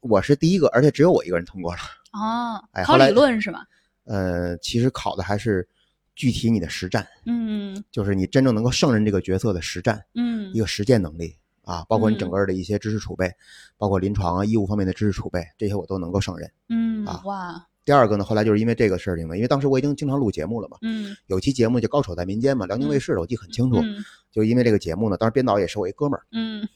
[0.00, 1.78] 我是第一个，而且只有我一个人通过了。
[2.12, 3.60] 哦考理论是吗？
[4.04, 5.66] 呃，其实考的还是
[6.14, 13.32] 具体你的实战，嗯就是你真正能够胜任这个角色的实战，嗯一个实践能力啊，包括你整嗯个的一些知识储备，
[13.78, 16.50] 包括临床啊、医务方面的知识储备，这些我都能够胜任。
[16.68, 23.80] 嗯啊哇第二个呢，后来就是因为这个事情呢，因为当时我已经经常录节目了嘛，嗯有期节目就《高手在民间》嘛，辽宁卫视的，我记得很清楚。
[23.82, 26.66] 嗯就因为这个节目呢，当时编导也是我一哥们儿，嗯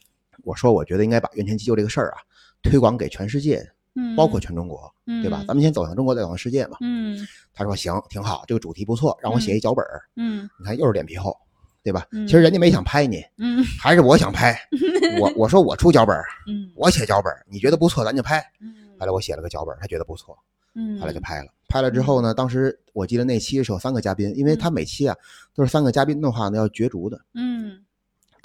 [0.47, 2.19] 我说我觉得应该把孕前急救这个事儿啊
[2.63, 5.45] 推广给全世界，嗯，包括全中国，对吧？
[5.49, 6.77] 咱们先走向中国，再走向世界嘛。
[6.81, 10.03] 嗯他说行，挺好，这个主题不错，让我写一脚本儿。
[10.15, 11.37] 嗯你看又是脸皮厚，
[11.83, 12.07] 对吧？
[12.13, 14.57] 嗯其实人家没想拍你，嗯还是我想拍。
[15.21, 18.39] 我我说我出脚本儿，嗯我写脚本儿，你觉得不错，咱就拍。
[18.61, 20.39] 嗯后来我写了个脚本儿，他觉得不错，
[20.75, 21.49] 嗯，后来就拍了。
[21.69, 25.17] 拍了之后呢，当时我记得那期是有三个嘉宾，因为他每期啊
[25.55, 27.79] 都是三个嘉宾的话呢要角逐的，嗯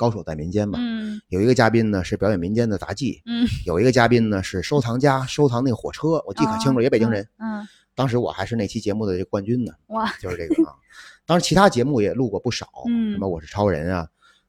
[0.02, 0.80] 高手在民间嘛。
[0.82, 7.28] 嗯有一个嘉宾呢是表演民间的杂技，嗯，有一个嘉宾呢是收藏家， 收藏那个火车，我记可清楚，也北京人。
[7.38, 10.74] 嗯当时我还是那期节目的这冠军呢，哇 就是这个啊。
[11.26, 14.08] 当时其他节目也录过不少，嗯什么我是超人啊，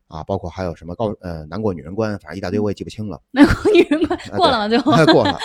[0.08, 4.68] 啊，包括还有什么高呃难过女人关，反正一大堆我也记不清了， 难过女人关啊过了吗？
[4.68, 5.38] 最后过了。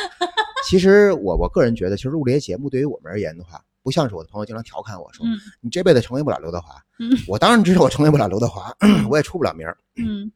[0.67, 6.75] 其实我我个人觉得，其实录这些节目对于我们而言的话，不像是我的朋友经常调侃我说，嗯你这辈子成为不了刘德华。
[6.99, 8.69] 嗯我当然知道我成为不了刘德华，
[9.09, 10.29] 我也出不了名儿，嗯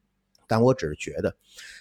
[0.46, 1.30] 但我只是觉得，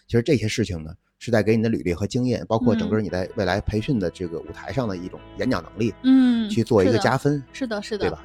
[0.05, 8.21] 其实这些事情呢，是在给你的履历和经验，包括整个你在未来培训的这个舞台上的一种演讲能力，嗯去做一个加分，是的是的对吧？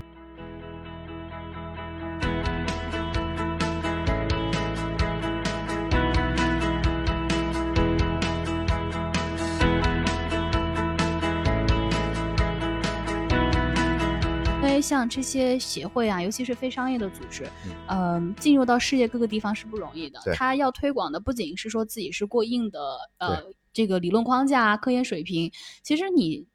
[14.86, 17.44] 像这些协会啊，尤其是非商业的组织，
[17.88, 20.34] 嗯、进入到世界各个地方是不容易的对。
[20.34, 22.78] 它要推广的不仅是说自己是过硬的
[23.18, 25.50] 呃这个理论框架、啊、科研水平，
[25.82, 26.46] 其实你。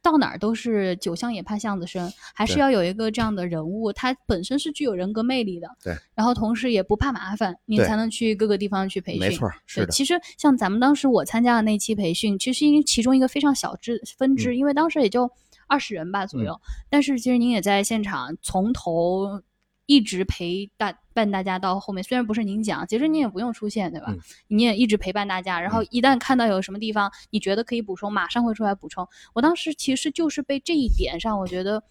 [0.00, 9.20] 到哪儿都是酒香也怕巷子深，还是要有一个这样的人物，他本身是具有人格魅力的，对，然后同时也不怕麻烦，你才能去各个地方去培训。
[9.20, 15.28] 没错，是其实像咱们当时我参加的那期培训，其实因为其中一个非常小支分支，因为当时也就
[15.68, 19.42] 二十人吧左右，但是其实您也在现场从头
[19.86, 24.06] 一直陪大伴大家到后面，虽然不是您讲，其实您也不用出现，对吧？
[24.10, 29.06] 嗯你也一直陪伴大家，然后一旦看到有什么地方你觉得可以补充，马上会出来补充。
[29.34, 31.82] 我当时其实就是被这一点上，我觉得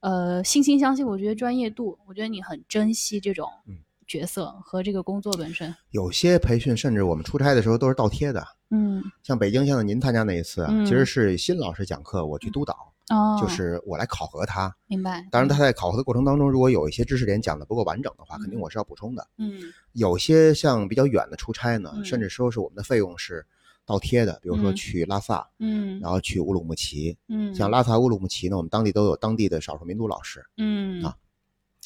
[0.00, 5.74] 呃惺惺相惜，我觉得专业度，我觉得你很珍惜这种嗯角色和这个工作本身。
[5.90, 14.74] 有些培训甚至我们出差的时候都是倒贴的，嗯，像北京，像您参加那一次啊，嗯其实是新老师讲课，我去督导，哦，就是我来考核他。
[14.86, 15.26] 明白。
[15.30, 19.26] 当然，他在考核的过程当中，如果有一些知识点讲的不够完整的话，嗯肯定我是要补充的。
[19.38, 19.60] 嗯
[19.92, 23.44] 有些像比较远的出差呢，嗯甚至说是我们的费用是
[23.84, 27.16] 倒贴的，比如说嗯去拉萨，嗯然后去乌鲁木齐。
[27.28, 31.14] 嗯，像拉萨、乌鲁木齐呢，我们当地都有当地的少数民族老师，嗯啊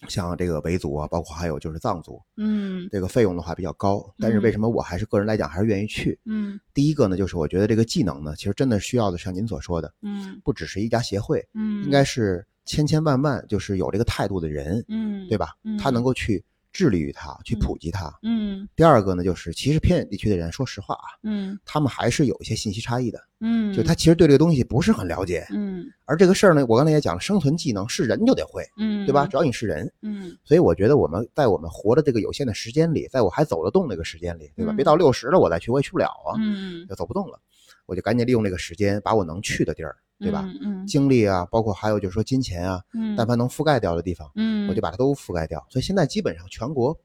[0.09, 4.05] 像这个维族啊，包括还有就是藏族，嗯这个费用的话比较高。
[4.19, 6.19] 但是为什么我还是个人来讲还是愿意去？
[6.25, 15.79] 嗯第一个呢，就是我觉得这个技能呢，其实真的需要的，像您所说的，嗯不只是一家协会，嗯，应该是千千万万就是有这个态度的人，嗯对吧嗯？
[15.79, 16.45] 他能够去
[16.77, 17.59] 致力于它，去嗯。
[17.61, 18.12] 普及它。
[18.23, 18.69] 嗯。
[18.77, 21.59] 第二个呢，就是其实偏远地区的人，说实话啊，嗯。
[21.65, 23.83] 他们还是有一些信息差异的，嗯，就。
[23.83, 25.47] 他其实对这个东西不是很了解。
[25.51, 25.87] 嗯。
[26.05, 29.27] 而这个事儿呢，我刚才也讲了，生存技能是人就得会，嗯对吧？
[29.27, 30.37] 只要你是人，嗯。
[30.45, 34.73] 所以我觉得我们在我们活的这个有限的时间里，在我还走得动那个时间里，对吧？
[34.73, 36.87] 嗯别到六十了我再去，我也去不了啊，嗯。
[36.87, 37.41] 就走不动了，
[37.87, 40.49] 我就赶紧利用这个时间，把我能去的地儿，对吧？
[40.63, 45.65] 嗯精力啊，包括还有就是说金钱啊，嗯，但凡能覆盖掉的地方，嗯我就把它都覆盖掉。
[45.71, 46.99] 所以现在基本上全国，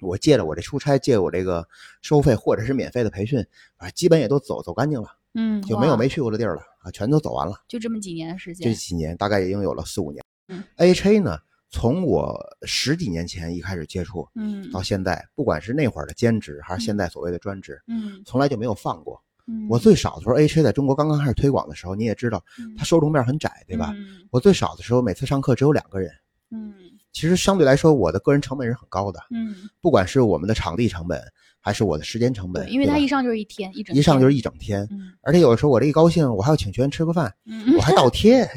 [0.00, 1.66] 我借着我这出差，借我这个
[2.02, 3.44] 收费或者是免费的培训，
[3.76, 7.54] 啊，基本也都走走干净了，嗯就没有没去过的地儿了啊，全都走完了。
[7.66, 10.22] 就这么几年的时间这，几年大概已经有了四五年。
[10.48, 11.38] 嗯 AHA 呢，
[11.70, 19.22] 从我十几年前一开始接触嗯到现在，不管是那会儿的兼职还是现在所谓的专职，嗯从来就没有放过。
[19.50, 22.42] 嗯，我最少的时候，AHA 在中国刚刚开始推广的时候，你也知道，
[22.78, 23.92] 它受众面很窄，对吧？
[23.96, 24.06] 嗯。
[24.30, 26.10] 我最少的时候，每次上课只有两个人。
[26.50, 26.72] 嗯。
[27.12, 31.20] 其实相对来说，我的个人成本是很高的，嗯，不管是我们的场地成本，
[31.58, 35.12] 还是我的时间成本，对，因为对吧他一上就是一天一整一上就是一一整天，嗯。
[35.22, 37.74] 而且有的时候我这一高兴，我还要请学员吃个饭，嗯。
[37.76, 38.48] 我还倒贴，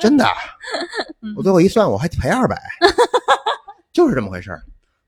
[0.00, 0.26] 真的，
[1.22, 1.32] 嗯。
[1.36, 2.60] 我最后一算，我还赔二百，
[3.92, 4.60] 就是这么回事儿。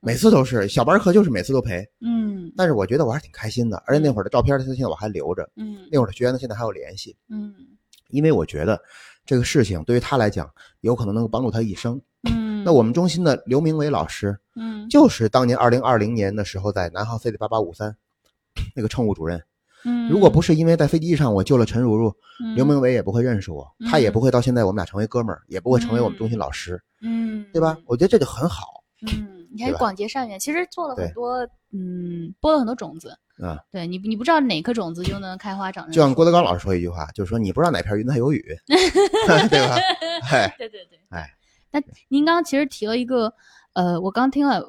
[0.05, 2.53] 每次都是小班课，就是每次都陪，嗯。
[2.57, 3.83] 但是我觉得我还是挺开心的。
[3.87, 5.89] 而且那会儿的照片，现在我还留着，嗯。
[5.91, 7.55] 那会儿的学员呢，现在还有联系，嗯。
[8.11, 8.79] 因为我觉得
[9.25, 10.49] 这个事情对于他来讲，
[10.83, 12.01] 有可能能够帮助他一生。
[12.29, 14.87] 嗯，那我们中心的刘明伟老师，嗯。
[14.91, 17.97] 就是当年二零二零年的时候，在南航 C D 八八五三
[18.77, 19.43] 那个乘务主任，
[19.85, 22.15] 嗯，如果不是因为在飞机上我救了陈如如，
[22.45, 22.55] 嗯。
[22.55, 27.77] 刘明伟也不会认识我，他也嗯不会到现在我们俩成为哥们儿，也不会成为我们中心老师，嗯，对吧？
[27.87, 33.17] 我觉得这就很好嗯，你还广结善缘，其实做了很多，嗯，播了很多种子。
[33.39, 33.59] 啊。
[33.71, 35.91] 对你，你不知道哪颗种子就能开花长。
[35.91, 39.77] 就像郭德纲老师说一句话，就是说你不知道哪片云彩有雨， 对吧？
[40.31, 41.29] 哎，对对对，哎。
[41.71, 43.33] 那您刚刚其实提了一个，
[43.73, 44.63] 呃，我刚听了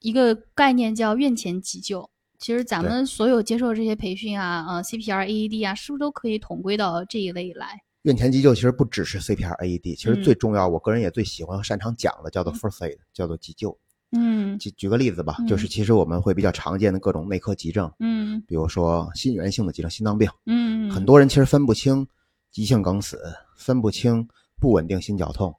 [0.00, 2.08] 一个概念叫院前急救。
[2.38, 7.80] 其实咱们所有接受的这些培训啊，呃，CPR、AED 啊，是不是都可以统归到这一类来？
[8.02, 13.76] 院前急救其实不只是 CPR、AED，其实嗯最重要，我个人也最喜欢和擅长讲的叫做 first aid，叫做急救。
[14.12, 14.58] 嗯。
[14.58, 18.42] 举举个例子吧，嗯就是其实我们会比较常见的各种内科急症，嗯。
[18.46, 22.06] 比如说心源性的急症，心脏病，嗯，很多人其实分不清
[22.50, 23.20] 急性梗死，
[23.56, 24.26] 分不清
[24.60, 25.54] 不稳定心绞痛，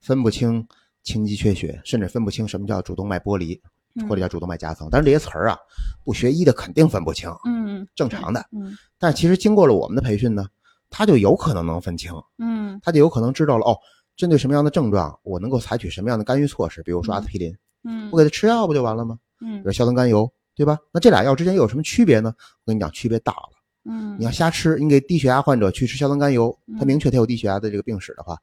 [0.00, 0.66] 分不清
[1.02, 3.60] 轻肌缺血，甚至分不清什么叫主动脉剥离
[3.94, 4.08] 嗯。
[4.08, 4.88] 或者叫主动脉夹层。
[4.90, 5.58] 但是这些词儿啊，
[6.04, 8.44] 不学医的肯定分不清，嗯正常的。
[8.52, 8.76] 嗯。
[8.98, 10.46] 但其实经过了我们的培训呢，
[10.88, 12.78] 他就有可能能分清，嗯。
[12.82, 13.76] 他就有可能知道了哦，
[14.16, 17.16] 针对什么样的症状，我能够采取什么样的干预措施，比如说嗯。
[17.16, 19.18] 阿司匹林，嗯我给他吃药不就完了吗？
[19.40, 20.78] 嗯比如硝酸甘油，对吧？
[20.92, 22.34] 那这俩药之间又有什么区别呢？
[22.64, 23.50] 我跟你讲，区别大了。
[23.84, 28.36] 嗯，你要瞎吃，你给低血压患者去吃硝酸甘油，他嗯明确他有低血压的这个病史的话，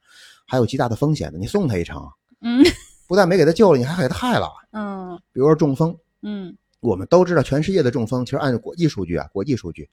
[0.47, 1.37] 还有极大的风险的。
[1.37, 2.01] 你送他一程，
[2.41, 2.63] 嗯
[3.07, 4.49] 不但没给他救了，你还给他害了。
[4.71, 9.87] 嗯比如说中风，嗯我们都知道，全世界的中风其实按国际数据啊，国际数据，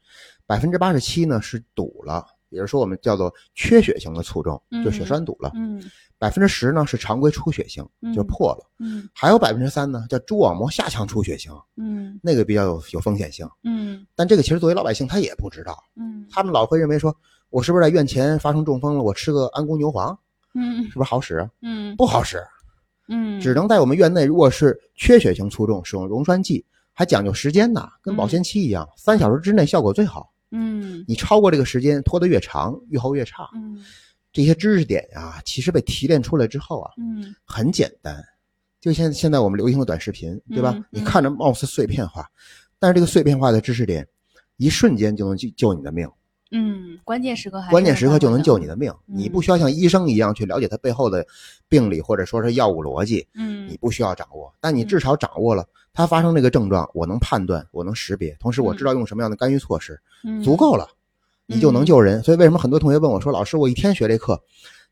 [0.46, 5.50] 百分之八十七呢是堵了，也就是说我们叫做缺血型的卒中，就血栓堵了。
[5.54, 5.82] 嗯
[6.16, 8.70] 百分之十呢是常规出血型，就破了。
[8.78, 13.46] 嗯还有百分之三呢叫蛛网膜下腔出血型，嗯那个比较有有风险性。
[13.64, 17.14] 嗯但这个其实作为老百姓他也不知道，嗯他们老会认为说，
[17.50, 20.16] 我是不是在院前发生中风了，我吃个安宫牛黄
[20.54, 21.50] 嗯是不是好使啊？
[21.60, 22.42] 嗯不好使，
[23.08, 26.64] 嗯，只能在我们院内，如果是缺血型卒中，使用溶栓剂，
[26.94, 30.32] 还讲究时间呢，跟保鲜期一样，三小时之内效果最好。
[30.54, 31.04] 嗯。
[31.06, 33.48] 你超过这个时间，拖得越长，愈后越差。
[33.54, 33.84] 嗯。
[34.32, 37.34] 这些知识点呀、其实被提炼出来之后啊，嗯。
[37.44, 38.24] 很简单，
[38.80, 40.76] 就现现在我们流行的短视频，对吧？
[40.90, 42.26] 你看着貌似碎片化，
[42.78, 44.06] 但是这个碎片化的知识点，
[44.56, 46.08] 一瞬间就能救救你的命，
[46.50, 48.90] 嗯，关键时刻还关键时刻就能救你的命。
[49.06, 49.16] 嗯。
[49.16, 51.24] 你不需要像医生一样去了解它背后的
[51.68, 53.68] 病理或者说是药物逻辑，嗯。
[53.68, 55.64] 你不需要掌握，但你至少掌握了
[55.94, 60.88] 它发生这个症状，我能判断，我能识别，同时我知道用什么样的干预措施，嗯足够了，
[61.46, 62.20] 你就能救人。
[62.22, 64.38] 所以为什么很多同学问我说，老师，我一天学这课，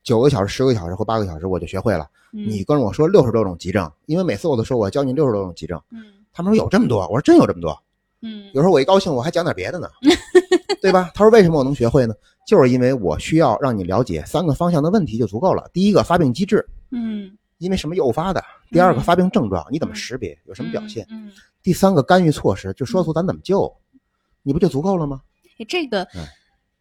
[0.04, 2.08] 九个小时、十个小时或八个小时我就学会了。
[2.32, 7.76] 嗯你跟我说六十多种急症，因为每次我都说我教你六十多种急症，嗯他们说有这么多，我说真有这么多。
[8.22, 9.88] 嗯有时候我一高兴，我还讲点别的呢，
[10.80, 11.10] 对吧？
[11.14, 12.14] 他说为什么我能学会呢？
[12.46, 15.68] 就是因为我需要让你了解三个方向的问题就足够了。
[15.72, 17.30] 第一个发病机制，嗯
[17.62, 21.30] 因为什么诱发的；第二个嗯发病症状，你怎么嗯识别，有什么表现；嗯，
[21.62, 23.72] 第三个干预措施，就说出咱怎么救，
[24.42, 25.22] 你不就足够了吗？
[25.58, 26.26] 诶这个嗯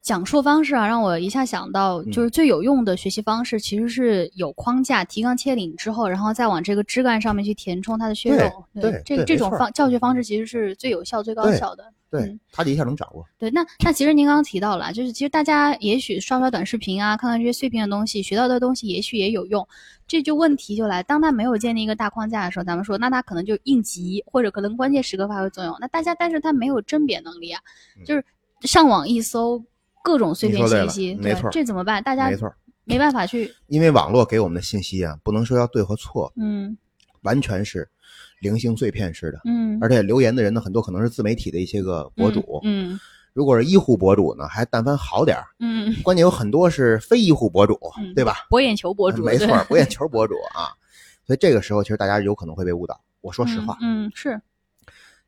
[0.01, 8.65] 讲述方式啊，让我一下想到，就是最有用的学习方式其实是有框架，提纲挈领之后，然后再往这个枝干上面去填充它的血肉。
[8.73, 11.93] 对对这这种方教学方式其实是最有效、最高效的。
[12.11, 13.25] 对嗯，他就一下能掌握。
[13.39, 19.65] 对，那那其实您刚刚提到了啊，就是其实大家也许刷刷短视频啊，看看这些碎片的东西，学到的东西也许也有用，
[20.05, 25.73] 这就问题就来，当他没有建立一个大框架的时候，咱们说那他可能就应急或者可能关键时刻发挥作用。
[25.79, 27.61] 那大家但是他没有甄别能力啊，
[28.05, 28.23] 就是
[28.61, 29.63] 上网一搜
[30.03, 32.03] 各种碎片信息，没错这怎么办？
[32.03, 36.77] 大家没错，没办法去，因为网络给我们的信息啊，不能说要对和错，嗯
[37.21, 37.87] 完全是
[38.41, 39.39] 零星碎片式的。
[39.45, 42.59] 嗯，而且留言的人呢，很多可能是自媒体的一些个博主。
[42.63, 42.99] 嗯
[43.33, 45.45] 如果是医护博主呢，还但凡好点儿。
[45.59, 48.45] 嗯，关键有很多是非医护博主，嗯对吧？
[48.49, 50.67] 博眼球博主，没错， 博眼球博主啊。
[51.25, 52.99] 所以这个时候，其实大家有可能会被误导。
[53.21, 54.41] 我说实话，嗯，嗯是，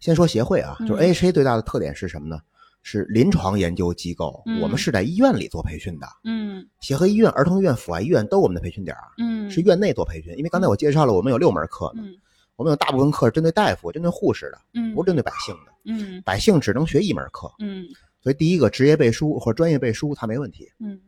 [0.01, 2.37] 先说协会啊，嗯就是 AHA 最大的特点是什么呢？
[2.81, 6.05] 是临床研究机构，嗯我们是在医院里做培训的。
[6.25, 10.35] 嗯协和医院、儿童医院、阜外医院都我们的培训点儿，嗯是院内做培训。
[10.37, 12.13] 因为刚才我介绍了，我们有六门课呢，嗯
[12.55, 15.71] 我们有大部分课是针对大夫、针对护士的，嗯，不是针对百姓的。
[15.85, 17.85] 嗯百姓只能学一门课，嗯
[18.21, 20.71] 所以第一个职业背书或者专业背书它没问题。
[20.79, 20.99] 嗯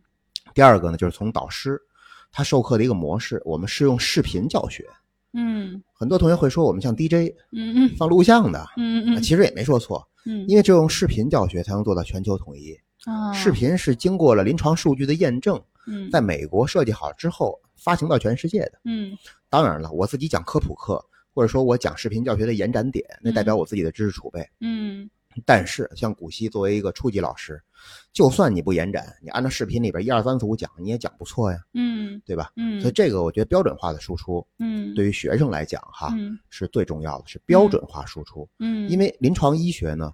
[0.54, 1.80] 第二个呢，就是从导师
[2.32, 4.86] 他授课的一个模式，我们是用视频教学。
[5.34, 12.78] 嗯很多同学会说我们像 DJ 嗯嗯放录像的，嗯嗯，其实也没说错，嗯，因为只有用视频教学才能做到全球统一。
[13.06, 18.80] 啊视频是经过了临床数据的验证，嗯在美国设计好之后发行到全世界的。
[18.86, 19.18] 嗯
[19.50, 21.04] 当然了，我自己讲科普课，
[21.36, 24.48] 或者说我讲视频教学的延展点，那代表我自己的知识储备。
[24.62, 25.08] 嗯
[25.46, 27.62] 但是像古希作为一个初级老师，
[28.14, 32.54] 就算你不延展，你按照视频里边一二三四五讲，你也讲不错呀，嗯对吧？
[32.56, 38.48] 嗯，所以这个我觉得标准化的输出嗯对于学生来讲哈嗯是最重要的，是标准化输出。
[38.60, 40.14] 嗯，因为临床医学呢，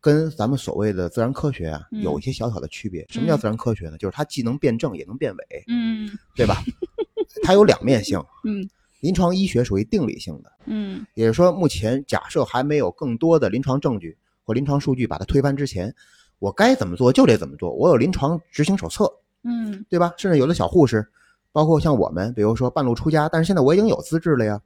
[0.00, 3.04] 跟咱们所谓的自然科学啊嗯有一些小小的区别。
[3.10, 3.98] 什么叫自然科学呢？
[3.98, 6.62] 就是它既能辩证也能辩伪，嗯对吧？
[7.42, 8.22] 它有两面性。
[8.44, 8.62] 嗯
[9.00, 15.94] 临床医学属于定理性的，嗯也就是说，目前假设还没有更多的临床证据或临床数据把它推翻之前，
[16.38, 17.72] 我该怎么做就得怎么做。
[17.72, 19.10] 我有临床执行手册，
[19.44, 20.12] 嗯对吧？
[20.16, 21.06] 甚至有的小护士，
[21.52, 24.60] 包括像我们，比如说半路出家，但是现在我已经有资质了呀。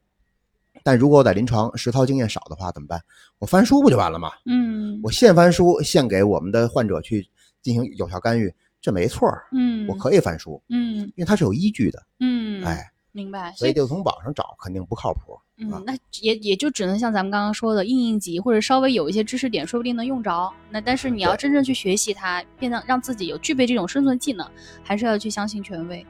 [0.83, 3.01] 但如果我在临床实操经验少的话，怎么办？
[3.39, 4.31] 我翻书不就完了吗？
[4.47, 7.27] 嗯我现翻书，现给我们的患者去
[7.63, 12.03] 进行有效干预，这没错儿，嗯，我可以翻书，嗯因为它是有依据的。
[12.21, 12.85] 嗯，哎，
[13.15, 13.55] 明白。
[13.57, 15.33] 所以就从网上找肯定不靠谱。
[15.33, 20.53] 啊嗯，那也也就只能像咱们刚刚说的应应急，或者稍微有一些知识点，说不定能用着。
[20.69, 24.45] 那但是你要真正去学习它，变得让自己有具备这种生存技能，
[24.83, 26.05] 还是要去相信权威。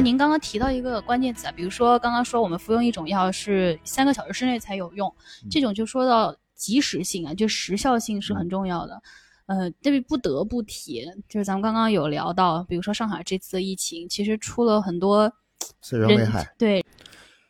[0.00, 5.14] 但您刚刚提到一个关键词啊，比如说刚刚说我们服用一种药是三个小时之内才有用，
[5.50, 9.02] 这种就说到及时性啊，就时效性是很重要的。
[9.44, 15.30] 呃，这里不得不提，就是咱们刚刚有聊到，比如说上海这次的疫情，其实出了很多
[15.82, 16.82] 次生危害对，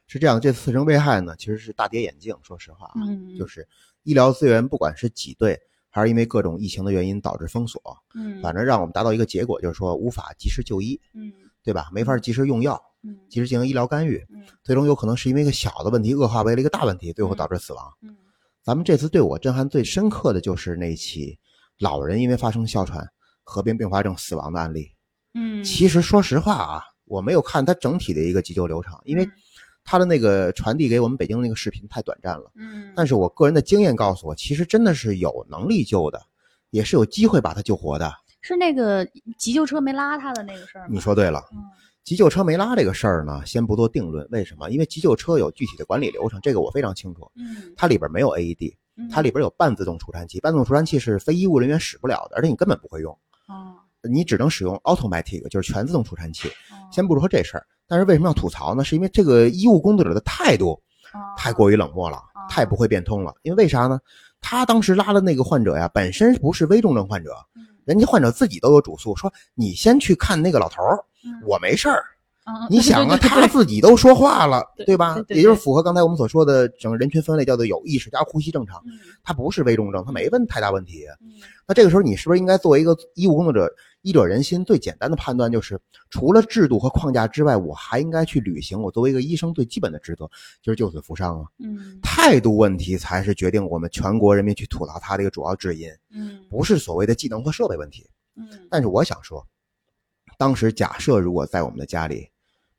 [0.09, 2.35] 是这样，这次生危害呢，其实是大跌眼镜。
[2.43, 3.65] 说实话啊，嗯，就是
[4.03, 5.57] 医疗资源不管是挤兑，
[5.89, 7.81] 还是因为各种疫情的原因导致封锁，
[8.17, 11.33] 嗯，反正让我们达到一个结果，就是说无法及时就医，嗯
[11.63, 11.89] 对吧？
[11.93, 17.93] 没法及时用药，嗯及时进行医疗干预，嗯最终有可能是因为一个小的问题恶化为了一个大问题，最后导致死亡。
[18.03, 18.17] 嗯
[18.63, 21.39] 咱们这次对我震撼最深刻的就是那起
[21.79, 23.09] 老人因为发生哮喘
[23.43, 24.93] 合并并发症死亡的案例。
[25.33, 29.33] 嗯，其实说实话啊，我没有看他整体的一个急救流程，因为嗯
[29.83, 32.53] 他的那个传递给我们北京的那个视频太短暂了。
[32.55, 36.21] 嗯，但是我个人的经验告诉我，其实真的是有能力救的，
[36.69, 38.13] 也是有机会把他救活的。
[38.41, 39.07] 是那个
[39.39, 40.89] 急救车没拉他的那个事儿吗？
[40.91, 41.63] 你说对了，嗯
[42.03, 44.27] 急救车没拉这个事儿呢，先不做定论。
[44.31, 44.71] 为什么？
[44.71, 47.31] 因为急救车有具体的管理流程，这个我非常清楚。
[47.37, 53.13] 嗯，它里边没有 AED，嗯它里边有半自动除颤器，半自动除颤器是非医务人员使不了的，而且你根本不会用，
[53.49, 56.49] 哦你只能使用 automatic，就是全自动除颤器。
[56.49, 58.83] 哦先不说这事儿，但是为什么要吐槽呢？
[58.83, 60.73] 是因为这个医务工作者的态度
[61.13, 63.33] 哦太过于冷漠了，太不会变通了。
[63.43, 64.01] 因为为啥呢？
[64.41, 72.05] 他当时拉的那个患者呀，本身不是危重症患者，嗯人家患者自己都有主诉，说你先去看那个老头儿，嗯我没事儿。
[72.51, 78.81] 嗯你想啊，他自己都说话了，对对吧也就是符合刚才我们所说的整个人群分类，叫做有意识加呼吸正常。
[78.87, 78.93] 嗯
[79.23, 81.05] 他不是危重症，他没问太大问题。
[81.21, 81.33] 嗯
[81.67, 83.73] 那这个时候，你是不是应该作为一个医务工作者，
[84.03, 84.65] 医者仁心？
[84.65, 85.79] 最简单的判断就是，
[86.09, 90.29] 除了制度和框架之外，我还应该去履行我作为一个医生最基本的职责，
[90.63, 91.47] 就是救死扶伤啊。
[91.63, 98.05] 嗯态度问题才是决定我们全国人民去吐槽他的一个主要指因，嗯不是所谓的技能和设备问题。
[98.37, 99.47] 嗯但是我想说，
[100.39, 102.30] 当时假设如果在我们的家里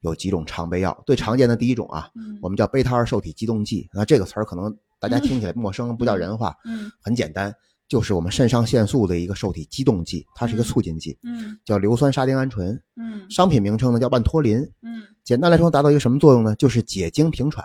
[0.01, 3.89] 有几种常备药，最常见的第一种啊，嗯我们叫贝塔二受体激动剂。
[3.93, 7.53] 那这个词儿可能大家听起来陌生，不叫人话，嗯很简单，
[7.87, 12.79] 就是我们肾上腺素的一个受体激动剂，它是一个促进剂，嗯叫硫酸沙丁胺醇。
[12.95, 14.57] 嗯商品名称呢叫万托林。
[14.81, 16.55] 嗯简单来说，达到一个什么作用呢？
[16.55, 17.63] 就是解经平喘，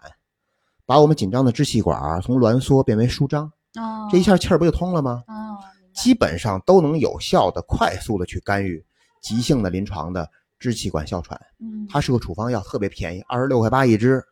[0.84, 5.24] 把我们紧张的支气管儿从挛缩变为舒张，哦，这一下气儿不就通了吗？
[5.26, 5.57] 哦，
[5.95, 8.84] 基本上都能有效的、快速的去干预
[9.22, 10.30] 急性的临床的
[10.66, 11.40] 支气管哮喘。
[11.60, 14.22] 嗯它是个处方药，特别便宜，二十六块八一支。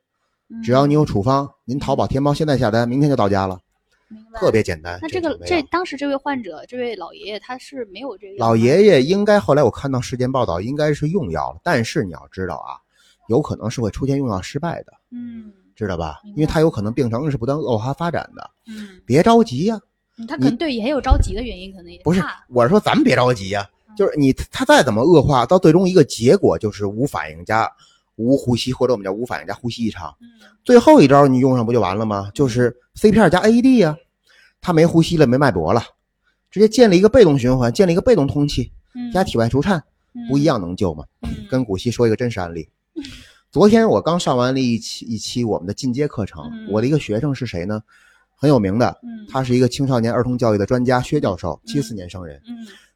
[0.51, 3.59] 嗯只要你有处方，您淘宝、天猫现在下单，明天就到家了，
[4.35, 4.99] 特别简单。
[5.01, 12.77] 那这个这当时这位患者，这位老爷爷他是没有这个老爷爷应该后来我看到事件报道，应该是用药了，但是你要知道啊，
[13.29, 16.21] 有可能是会出现用药失败的，嗯知道吧？
[16.37, 19.81] 因为他有可能病程是不断恶化发展的，嗯别着急呀、
[20.19, 27.71] 嗯，他可能对也有着急的原因，可能也不是，我是说咱们别着急呀、嗯就是你他再怎么恶化，到最终一个结果就是无反应加
[28.17, 30.15] 无呼吸，或者我们叫无反应加呼吸异常。
[30.21, 30.27] 嗯
[30.65, 32.31] 最后一招你用上不就完了吗？
[32.33, 33.95] 就是 C 片加 AED 呀、
[34.63, 35.83] 他没呼吸了，没脉搏了，
[36.51, 39.85] 直接建立一个被动循环，建立一个被动通气，嗯加体外除颤，
[40.27, 41.05] 不一样能救吗？
[41.21, 42.67] 嗯跟古希说一个真实案例。
[43.53, 47.83] 昨天我刚上完了一期一期我们的进阶课程，嗯我的一个学生是谁呢？
[48.35, 52.41] 很有名的，嗯他是一个青少年儿童教育的专家，薛教授，七四年生人。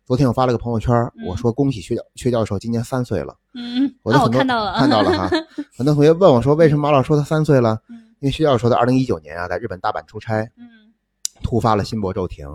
[0.08, 3.36] 嗯昨天我发了个朋友圈，嗯我说恭喜薛教薛教授今年三岁了。
[3.52, 5.28] 嗯， 啊，我我的很多看到了，看到了哈。
[5.76, 7.78] 很多同学问我说，为什么马老师说他三岁了？
[7.90, 10.66] 嗯因为薛教授在二零一九年啊，在日本大阪出差，嗯
[11.42, 12.48] 突发了心搏骤停，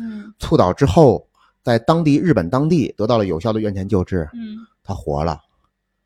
[0.00, 1.28] 嗯猝倒之后，
[1.62, 5.38] 在当地日本当地得到了有效的院前救治，嗯他活了。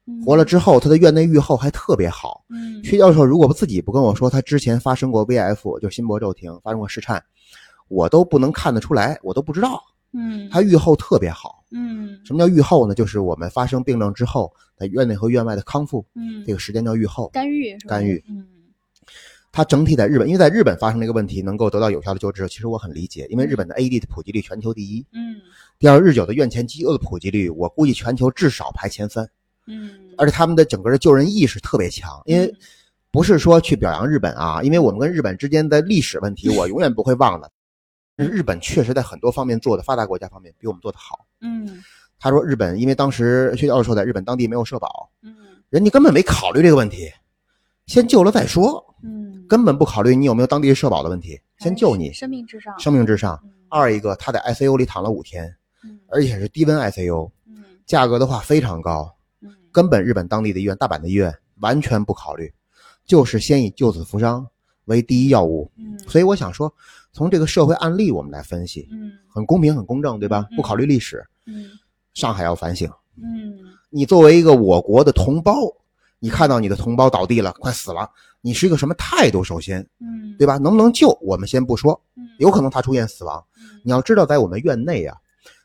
[0.06, 2.44] 嗯活了之后，他的院内愈后还特别好。
[2.50, 7.22] 嗯薛教授如果自己不跟我说他之前发生过 VF，就心搏骤停，发生过室颤，
[7.86, 9.80] 我都不能看得出来，我都不知道。
[10.12, 11.64] 嗯它预后特别好。
[11.70, 12.94] 嗯什么叫预后呢？
[12.94, 17.28] 就是我们发生病症之后，在院内和院外的康复，嗯这个时间叫预后。
[17.28, 18.46] 干预是吧干预嗯
[19.50, 25.36] 它整体在日本，因为在日本发生这个问题能够得到有效的救治，其实我很理解，因为日本的 AD 的普及率全球第一，嗯
[25.78, 29.28] 第二日久的院前饥饿的普及率，我估计全球至少排前三，
[29.66, 32.54] 嗯，而且他们的整个的救人意识特别强，因为
[33.10, 37.50] 不是说去表扬日本啊，因为我们跟日本之间的历史问题， 我永远不会忘的。
[38.24, 41.26] 日本确实在很多方面做的发达国家方面比我们做的好。
[41.40, 41.82] 嗯。
[42.18, 45.36] 他说日本，因为当时薛教授说在日本当地没有社保，嗯。
[45.70, 47.08] 人家根本没考虑这个问题，
[47.86, 53.38] 先救了再说，嗯，根本不考虑你有没有当地社保的问题，先救你，生命至上，生命至上。
[53.44, 53.50] 嗯。
[53.68, 55.54] 二一个，他在 ICU 里躺了五天，
[55.84, 56.00] 嗯。
[56.08, 57.62] 而且是低温 ICU，嗯。
[57.86, 59.54] 价格的话非常高，嗯。
[59.70, 62.52] 根本日本当地的医院、大阪的医院完全不考虑，
[63.06, 64.44] 就是先以救死扶伤
[64.88, 65.70] 为第一要务。
[65.78, 66.72] 嗯所以我想说，
[67.12, 70.56] 从这个社会案例我们来分析，嗯很公平、很公正，对吧嗯？
[70.56, 71.70] 不考虑历史，嗯
[72.14, 72.90] 上海要反省。
[73.16, 73.54] 嗯
[73.90, 75.54] 你作为一个我国的同胞，
[76.18, 78.10] 你看到你的同胞倒地了，快死了，
[78.40, 79.42] 你是一个什么态度？
[79.42, 80.58] 首先，嗯，对吧？
[80.58, 83.42] 能不能救，我们先不说，嗯有可能他出现死亡。
[83.82, 85.16] 你要知道，在我们院内啊，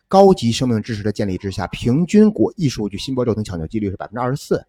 [0.08, 4.64] 高级生命知识的建立之下，平均国际数据心搏骤停抢救几率是百分之二十四。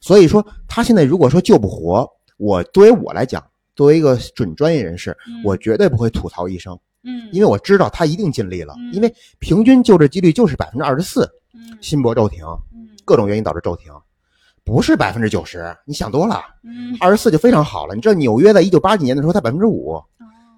[0.00, 3.44] 所以说，他现在如果说救不活，我作为我来讲，
[3.78, 11.22] 作为一个准专业人士，嗯我绝对不会吐槽医生，嗯，因为我知道他一定尽力了嗯，因为平均救治几率就是百分之二十四，
[11.54, 11.78] 嗯。
[11.80, 12.88] 心搏骤停，嗯。
[13.04, 13.92] 各种原因导致骤停，
[14.64, 16.96] 不是百分之九十，你想多了，嗯。
[16.98, 17.94] 二十四就非常好了。
[17.94, 20.04] 你知道纽约在一九八几年的时候才百分之五，哦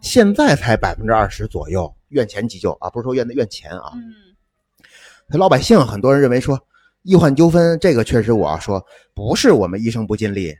[0.00, 3.92] 现在才百分之二十左右，院前急救啊，不是说院的院前啊。
[3.94, 5.38] 嗯。
[5.38, 6.58] 老百姓很多人认为说
[7.02, 8.82] 医患纠纷这个确实我要说
[9.14, 10.56] 不是我们医生不尽力，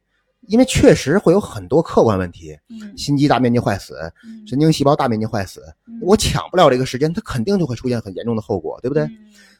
[0.51, 2.99] 因为确实会有很多客观问题，嗯。
[2.99, 3.95] 心肌大面积坏死，
[4.25, 4.45] 嗯。
[4.49, 5.63] 神经细胞大面积坏死，
[6.03, 9.09] 我抢不了这个时间，它肯定就会出现很严重的后果，对不对？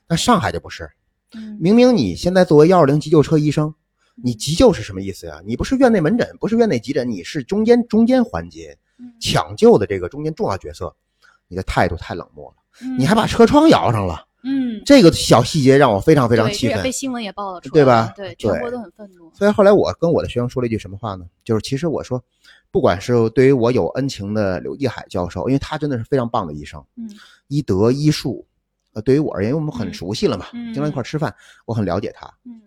[0.09, 0.91] 但上海就不是，
[1.33, 1.57] 嗯。
[1.61, 3.73] 明明你现在作为幺二零急救车医生，
[4.17, 5.41] 你急救是什么意思呀？
[5.47, 9.13] 你不是院内门诊，不是院内急诊，你是中间中间环节嗯。
[9.21, 10.93] 抢救的这个中间重要角色，
[11.47, 12.99] 你的态度太冷漠了，嗯。
[12.99, 16.91] 你还把车窗摇上了，嗯这个小细节让我非常非常气愤被。
[16.91, 19.31] 新闻也报了出来，对吧对，全国都很愤怒。
[19.35, 21.25] 所以后来我跟我的学生说了一句什么话呢？
[21.45, 22.23] 就是其实我说，
[22.71, 27.09] 不管是对于我有恩情的刘继海教授，因为他真的是非常棒的医生，嗯
[27.49, 28.47] 医德医术，
[28.93, 31.35] 呃，对于我而言，因为我们很嗯熟悉了嘛，嗯经常一块吃饭，
[31.65, 32.61] 我很了解他，嗯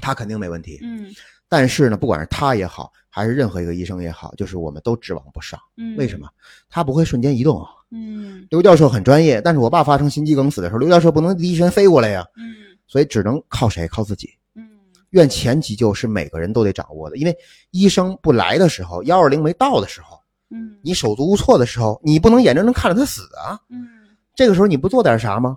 [0.00, 0.78] 他肯定没问题。
[0.82, 1.12] 嗯
[1.48, 5.60] 但是呢，不管是他也好，还是任何一个医生也好，就是我们都指望不上。
[5.76, 6.18] 嗯，为什？
[6.18, 6.26] 么？
[6.70, 7.62] 他不会瞬间移动。
[7.92, 12.54] 嗯刘教授很专业，但是我爸发生心肌梗死的时候，刘教授不能第一时间飞过来呀，嗯
[12.86, 13.86] 所以只能靠谁？
[13.86, 14.30] 靠自己。
[14.56, 14.66] 嗯
[15.10, 17.36] 院前急救是每个人都得掌握的，因为
[17.70, 20.18] 医生不来的时候，幺二零没到的时候，
[20.50, 23.60] 嗯你手足无措的时候，你不能眼睁睁看着他死啊！
[23.70, 23.86] 嗯
[24.34, 25.56] 这个时候你不做点啥吗？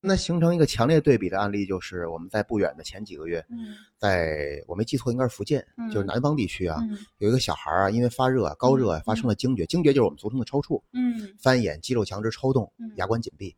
[0.00, 13.56] 那形成一个强烈对比的案例，就是我们在不远的前几个月，嗯在我没记错，应该是福建，嗯就是南方地区啊，嗯有一个小孩啊，因为发热、高热啊，发生了惊厥，惊厥就是我们俗称的抽搐、嗯翻眼、肌肉强直抽动嗯、牙关紧闭。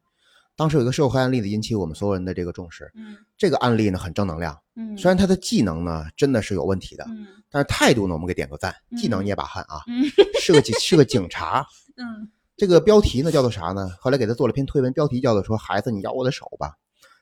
[0.57, 2.91] 当时有一个社会案例呢，引起我们所有人的这个重视。
[2.95, 10.05] 嗯这个案例呢很正能量，嗯，虽然他的技能呢真的是有问题的，嗯但是态度呢我们给点个赞，嗯技能捏把汗啊，嗯
[10.41, 11.67] 是个警是个警察。
[11.97, 12.31] 嗯
[12.61, 13.89] 这个标题呢叫做啥呢？
[13.99, 16.75] 后来给他做了篇推文，标题叫做说“孩子，你咬我的手吧”。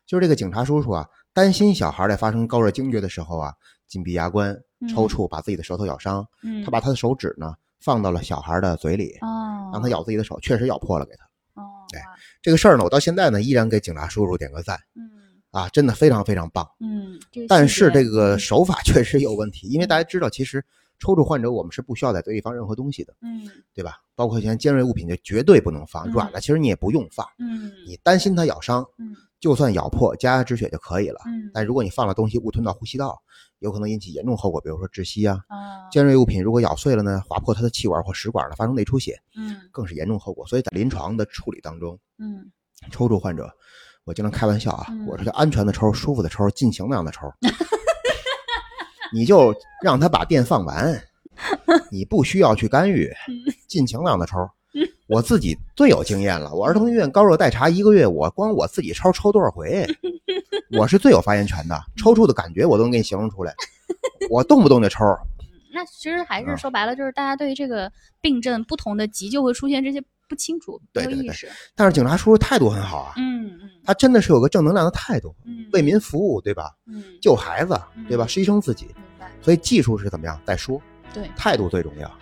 [0.04, 3.52] 就是这个警察叔叔啊，担心小孩在发生高热惊厥的时候啊，
[3.86, 4.52] 紧闭牙关、
[4.92, 6.26] 抽搐，把自己的舌头咬伤。
[6.42, 11.62] 嗯，他把他的手指呢放到了小孩的嘴里，哦让他咬自己的手，确实咬破了给他。
[11.62, 11.62] 哦
[11.92, 12.00] 对
[12.42, 15.08] 这个事儿呢，我到现在呢依然给警察叔叔点个赞嗯
[15.52, 16.68] 啊，真的非常非常棒。
[16.80, 17.16] 嗯，
[17.46, 20.64] 但是这个嗯手法 确实有问题，因为大家知道，其实
[20.98, 23.96] 抽搐患者我们是不需要在嘴里放任何东西的，嗯对吧？
[24.14, 31.20] 包括像尖锐物品就绝对不能放，嗯软了其实你也不用放，嗯你担心它咬伤，嗯就算咬破加压止血就可以了。
[31.26, 33.16] 嗯但如果你放了东西误吞到呼吸道，
[33.60, 35.40] 有可能引起严重后果，比如说窒息啊。
[35.48, 40.46] 啊尖锐物品如果咬碎了呢，划破它的气管或食管呢，发生内出血，嗯更是严重后果。
[40.46, 42.50] 所以在临床的处理当中，嗯
[42.90, 43.48] 抽搐患者，
[44.04, 47.20] 我经常开玩笑啊，嗯我说叫安全的抽，舒服的抽，尽情那样的抽，
[49.12, 51.00] 你就让他把电放完，
[51.90, 53.34] 你不需要去干预，嗯
[53.66, 54.36] 尽情让他抽。
[55.08, 59.86] 我自己最有经验了，我儿童医院高热待查一个月，我光我自己抽抽多少回，
[60.78, 63.54] 我是最有发言权的，抽搐的感觉我都能给你形容出来，
[64.30, 65.04] 我动不动就抽。
[65.72, 67.90] 那其实还啊是说白了，就是大家对于这个
[68.20, 71.48] 病症不同的急救会出现这些不清楚，对对对没有意识。
[71.74, 76.70] 但是警察叔叔态度很好啊，嗯嗯他真的是有个正能量的态度，嗯，为民服务，对吧？
[76.86, 78.24] 嗯救孩子，对吧？
[78.24, 78.88] 嗯牺牲自己，
[79.40, 80.80] 所以技术是怎么样再说，
[81.14, 81.28] 对。
[81.36, 82.06] 态度最重要。
[82.08, 82.18] 啊，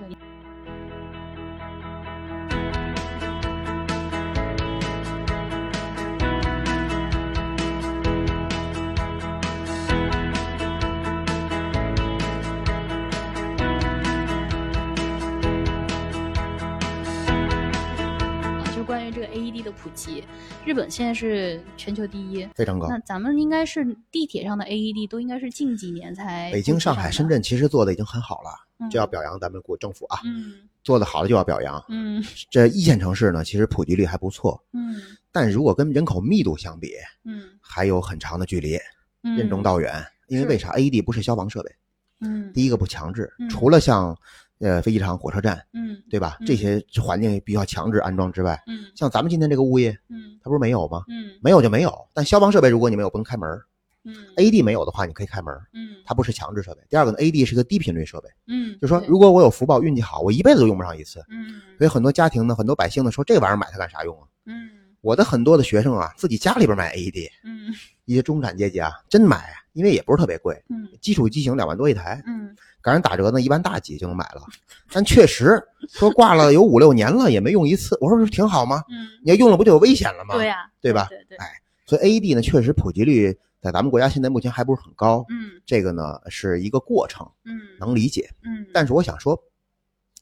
[19.67, 20.23] 的普及，
[20.64, 22.87] 日本现在是全球第一，非常高。
[22.89, 31.85] 那咱们应该是地铁上的 AED 都应该是近几年才北京、上海、深，圳其实做的已经很好了，嗯这要表扬咱们国政府啊，嗯做的好的就要表扬。
[31.89, 35.03] 嗯这一线城市呢，其实普及率还不错，嗯
[35.33, 36.93] 但如果跟人口密度相比，
[37.25, 38.79] 嗯还有很长的距离，
[39.25, 39.93] 嗯，任重道远。
[40.29, 41.71] 因为为啥？AED 不是消防设备，
[42.21, 44.17] 嗯第一个不强制嗯，除了像
[44.61, 46.37] 呃飞机场、火车站，嗯对吧？
[46.41, 51.05] 嗯这些环境必须要强制安装之外，嗯像咱们今天这个物业，嗯它不是没有吗？
[51.09, 51.93] 嗯没有就没有。
[52.15, 53.49] 但消防设备如果你没有，不能开门。
[54.09, 56.81] 嗯 AED 没有的话，你可以开门，嗯它不是强制设备。
[56.89, 61.21] 第二个呢，AED 是个低频率设备，嗯，就是说如果我有福报、运气好，我一辈子都用不上一次。
[61.29, 64.29] 嗯所以很多家庭呢，很多百姓呢说这玩意儿买它干啥用啊？
[64.47, 72.55] 嗯我的很多的学生啊，自己家里边买 AED，嗯一些中产阶级啊，真买，因为也不是特别贵，嗯基础机型两万多一台，嗯
[72.87, 74.41] 赶上打折呢，一般大几就能买了。
[74.93, 77.99] 但确实说挂了有五六年了，也没用一次。
[78.01, 78.84] 我说这挺好吗？
[78.89, 80.37] 嗯，你要用了不就有危险了吗？
[80.37, 81.49] 对呀，对吧对对，哎
[81.84, 85.24] 所以 AED 呢，确实普及率在咱们国家现在目前还不是很高。
[85.30, 88.30] 嗯这个呢是一个过程，嗯能理解。
[88.45, 89.37] 嗯，但是我想说，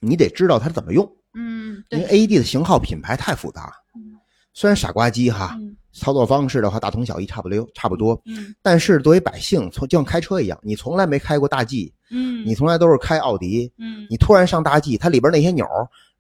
[0.00, 4.16] 你得知道它怎么用，嗯因为，AED 的型号品牌太复杂嗯。
[4.54, 8.20] 虽然傻瓜机哈，嗯操作方式的话大同小异，差不溜差不多。
[8.26, 15.64] 嗯但是作为百姓，从就像开车一样，你从来没开过大 G，嗯，你从来都是开奥迪，嗯你突然上大 G，它里边那些钮，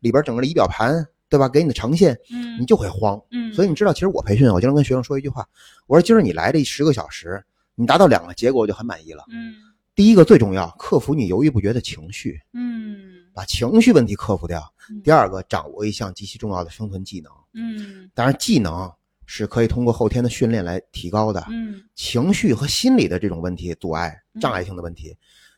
[0.00, 1.48] 里边整个的仪表盘，对吧？
[1.48, 3.20] 给你的呈现，嗯你就会慌。
[3.32, 5.46] 嗯，所以你知道，其实我培训，我经常跟学生说一句话，
[5.86, 7.42] 我说今儿你来这十个小时，
[7.74, 9.24] 你达到两个结果，我就很满意了。
[9.30, 9.54] 嗯
[9.96, 12.96] 第一个最重要，克服你犹豫不决的情绪，嗯
[13.32, 14.60] 把情绪问题克服掉
[14.90, 15.00] 嗯。
[15.02, 17.32] 第二个，掌握一项极其重要的生存技能。
[17.52, 18.90] 嗯当然，技能
[19.26, 21.44] 是可以通过后天的训练来提高的。
[21.50, 25.16] 嗯情绪和心理的这种问题、阻碍、嗯障碍性的问题，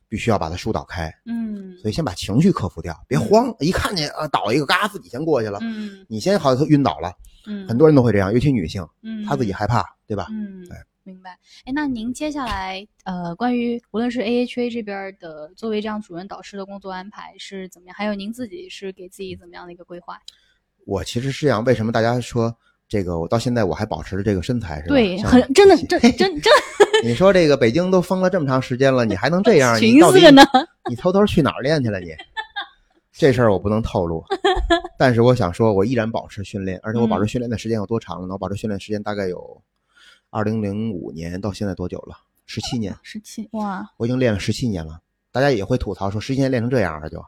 [0.09, 1.12] 必须要把它疏导开。
[1.25, 7.12] 嗯所以先把情绪克服掉，别慌，一看见啊倒一个，嘎自己先过去了，嗯你先好像晕倒了。
[7.47, 10.27] 嗯，很多人都会这样，尤其女性，嗯她自己害怕，对吧？
[10.31, 11.31] 嗯哎，明白。
[11.64, 20.21] 哎，那您接下来呃，关于无论是 AHA 这边的作为这样主任导师的工作安排是怎么样，还有您自己是给自己怎么样的一个规划？
[20.85, 22.57] 我其实是这样，为什么大家说
[22.89, 24.89] 这个我到现在我还保持着这个身材是吧？
[24.91, 26.53] 对，很真的真 真真
[27.05, 29.76] 你说这个北京都封了这么长时间了，你还能这样？
[29.76, 30.43] 你寻到底思着呢。
[30.89, 32.14] 你偷偷去哪儿练去了你？
[33.12, 34.22] 这事儿我不能透露，
[34.99, 38.34] 但是我想说，我依然保持训练，而且我保持训练的时间有多长呢？
[38.34, 39.61] 我保持训练时间大概有
[40.30, 42.16] 二零零五年到现在多久了？
[42.45, 45.01] 十七年，十七哇，我已经练了十七年了。
[45.32, 47.24] 大家也会吐槽说，十七年练成这样了就嗯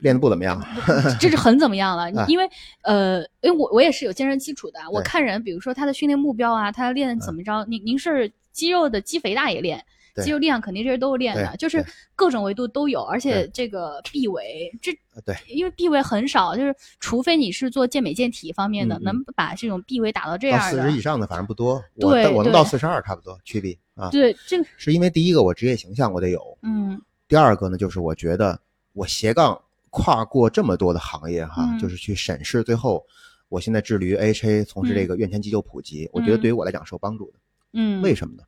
[0.00, 0.62] 练的不怎么样。
[1.20, 2.04] 这是很怎么样了？
[2.20, 2.48] 哎因为
[2.82, 9.84] 呃，因为我我也是有健身基础的，我看人，比如说他的训练目标啊，他练怎么着，您您是肌肉的肌肥大也练。
[10.24, 26.98] 肌肉力量肯定这些都是练的，就是各种维度都有，而且这个臂围，这呃对，因为臂围很少，就是除非你是做健美健体方面的，能把这种臂围打到这样四十以，上的反正不多，我对我能到四十二差不多，区别啊，对这个，是因为第一个我职业形象我得有，嗯。
[27.28, 28.58] 第二个呢就是我觉得
[28.94, 29.60] 我斜杠
[29.96, 31.78] 跨过这么多的行业哈，嗯。
[31.78, 33.02] 就是去审视，最后
[33.48, 37.38] 我现在致力于 AHA 从事这个院前急救普及，我觉得对于我来讲是有帮助的。
[37.72, 38.42] 嗯，为什么呢？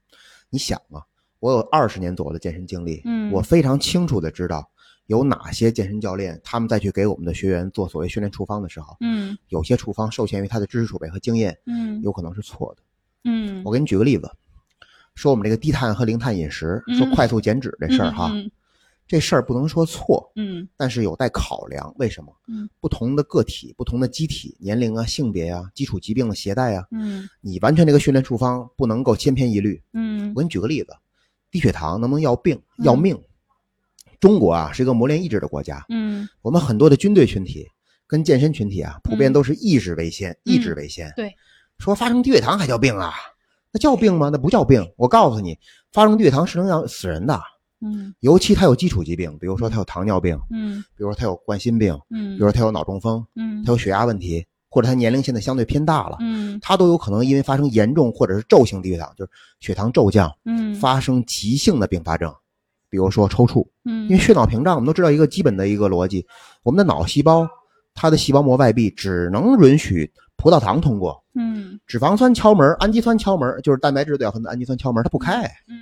[0.51, 1.01] 你想啊，
[1.41, 3.33] 我有二十年左右的健身经历，嗯。
[3.33, 4.69] 我非常清楚的知道
[5.07, 9.37] 有哪些健身教练，他们再去给我们的学员做所谓训练处方的时候，嗯。
[9.49, 12.03] 有些处方受限于他的知识储备和经验，嗯。
[12.03, 12.83] 有可能是错的。
[13.25, 14.31] 嗯，我给你举个例子，
[15.15, 16.97] 说我们这个低碳和零碳饮食，嗯。
[16.97, 18.51] 说快速减脂这事儿哈，嗯
[19.09, 21.93] 这事儿不能说错，嗯但是有待考量。
[21.99, 22.31] 为什么？
[22.47, 29.83] 嗯，不同的个体、不同的机体、年龄啊、性别啊、基础疾病的携带啊，嗯你完全这个训练处方不能够千篇一律。
[29.95, 30.95] 嗯我给你举个例子，
[31.51, 33.19] 低血糖能不能要病嗯要命？
[34.21, 37.67] 中国啊是一个磨练意志的国家，嗯我们很多的军队群体
[38.07, 41.11] 跟健身群体啊，普遍嗯都是意志为先，意志为先。
[41.17, 41.35] 对，
[41.79, 43.13] 说发生低血糖还叫病啊？
[43.73, 44.29] 那叫病吗？
[44.31, 44.87] 那不叫病。
[44.97, 45.59] 我告诉你，
[45.93, 47.41] 发生低血糖是能要死人的，
[47.81, 48.15] 嗯。
[48.21, 50.83] 尤其他有基础疾病，比如说他有糖尿病，嗯。
[50.97, 53.63] 比如说他有冠心病，嗯，比如说他有脑中风，嗯。
[53.65, 56.59] 他有血压问题，或者他年龄现在相对偏大了，嗯。
[56.61, 60.75] 他都有可能因为发生严重或者是骤性低血糖，就是血糖骤降，嗯。
[60.75, 62.35] 发生急性的并发症，
[62.91, 63.67] 比如说抽搐。
[63.85, 66.27] 嗯，因为血脑屏障，我们都知道一个基本的一个逻辑，
[66.63, 67.49] 我们的脑细胞
[67.95, 71.81] 它的细胞膜外壁只能允许葡萄糖通过，嗯。
[71.87, 75.43] 脂肪酸敲门，氨基酸敲门，就是蛋白质对合的氨基酸敲门，它不开。
[75.69, 75.81] 嗯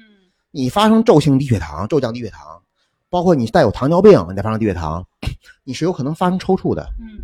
[0.57, 2.47] 你发生骤性低血糖、骤降低血糖，
[3.11, 5.07] 包括你带有糖尿病，你再发生低血糖，
[5.65, 7.21] 你是有可能发生抽搐的，嗯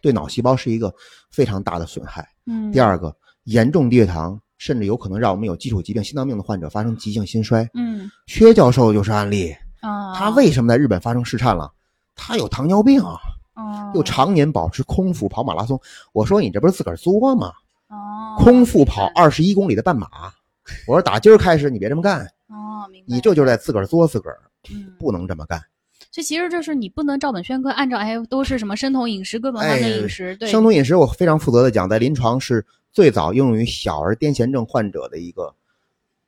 [0.00, 0.92] 对脑细胞是一个
[1.30, 2.28] 非常大的损害。
[2.44, 2.72] 嗯。
[2.72, 3.14] 第，二个，
[3.44, 7.68] 严重低血糖甚至有可能让我们有基础疾病、心脏病的患者发生急性心衰。
[7.74, 11.72] 嗯薛教授就是案例，啊，他为什么在日本发生试颤了？
[12.16, 15.80] 他有糖尿病，哦又常年保持空腹跑马拉松。
[16.12, 17.52] 我说你这不是自个儿作吗？
[17.90, 20.08] 哦空腹跑二十一公里的半马。
[20.88, 23.06] 我说打今儿开始你别这么干，哦，明白。
[23.06, 24.38] 你这就是在自个儿作自个儿，
[24.70, 25.60] 嗯，不能这么干。
[26.12, 35.54] 所以其实就是你不能照本宣科，按照哎都是什么生酮饮食、哥本哈根饮食，对，生酮饮食我非常负责的讲，在临床是最早应用于小儿癫痫症患者的一个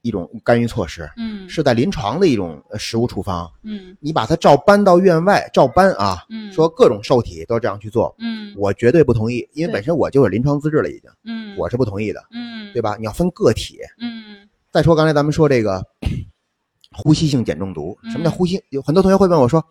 [0.02, 3.50] 一种干预措施，嗯是在临床的一种呃食物处方。
[3.62, 12.96] 嗯你把它照搬到院外，照搬啊，嗯说各种受体都这样去做，嗯我绝对不同意，因为本身我就是临床资质了，已经，嗯我是不同意的，嗯对吧？
[12.98, 13.78] 你要分个体。
[14.00, 14.17] 嗯
[14.72, 15.82] 再说刚才咱们说这个
[16.96, 18.62] 呼吸性碱中毒，嗯什么叫呼吸？
[18.70, 19.64] 有很多同学会问我说，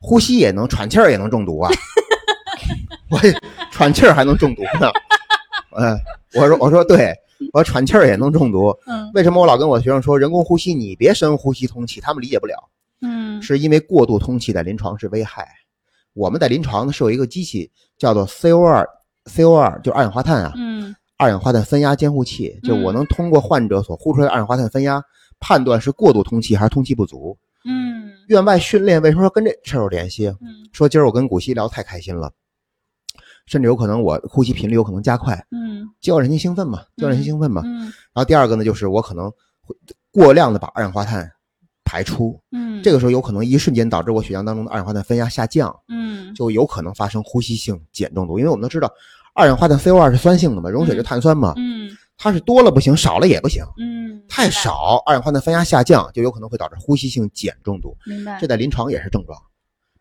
[0.00, 1.70] 呼吸也能喘气儿也能中毒啊？
[3.10, 3.32] 我也
[3.70, 4.90] 喘气儿还能中毒呢？
[5.76, 5.98] 嗯，
[6.40, 7.14] 我说我说对，
[7.52, 8.76] 我说喘气儿也能中毒。
[8.86, 12.00] 嗯为什么我老跟我学生说人工呼吸你别深呼吸通气？
[12.00, 12.54] 他们理解不了，
[13.00, 15.48] 嗯是因为过度通气在临床是危害。
[16.14, 18.84] 我们在临床呢是有一个机器叫做 CO2
[19.26, 25.02] CO2 就是二氧化碳啊，嗯二氧化碳分压监护器，就我嗯能通过患者所呼出来的二氧化碳分压，
[25.40, 27.36] 判断是过度通气还是通气不足。
[27.64, 30.28] 嗯院外训练为什么说跟这事儿有联系？
[30.40, 32.32] 嗯说今儿我跟古希聊太开心了，
[33.46, 37.62] 甚至有可能我呼吸频率有可能加快，嗯教人家兴奋嘛，教人家兴奋嘛。
[37.64, 39.28] 嗯然后第二个呢，就是我可能
[39.60, 39.74] 会
[40.12, 41.28] 过量的把二氧化碳
[41.84, 48.38] 排出，嗯，这个时候有可能一瞬间导致我血浆当中的二氧化碳分压下降，嗯就有可能发生呼吸性碱中毒。
[48.38, 48.92] 因为我们都知道，
[49.38, 53.64] 二氧化碳 CO2 是酸性的嘛，溶水就碳酸嘛，嗯它是多了不行，少了也不行。
[53.78, 57.96] 嗯太少，二氧化碳分压下降，就有可能会导致呼吸性碱中毒。
[58.04, 58.48] 明白这。
[58.48, 59.38] 在临床也是症状，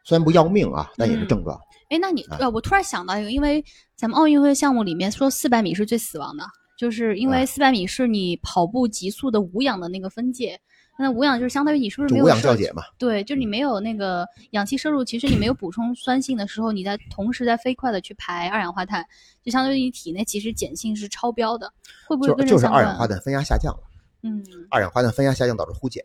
[0.04, 1.56] 虽然不要命啊，但也是症状。
[1.92, 3.64] 哎，那你啊呃，我突然想到一个，因为
[3.96, 6.44] 咱们奥运会项目里面说四百米是最死亡的，
[6.80, 10.60] 就是因为啊四百米是你跑步极速的无氧的那个分界。
[10.98, 19.06] 那无氧就是相当于你是不是就无氧没有摄降解嘛，对，就是你没有那个氧气摄入，其实你没有补充酸性的时候，你在同时在飞快的去排二氧化碳，
[19.43, 21.72] 就相当于你体内其实碱性是超标的，
[22.08, 22.66] 会不会就就是？
[22.66, 23.84] 二氧化碳分压下降了，
[24.24, 26.04] 嗯，二氧化碳分压下降导致呼碱。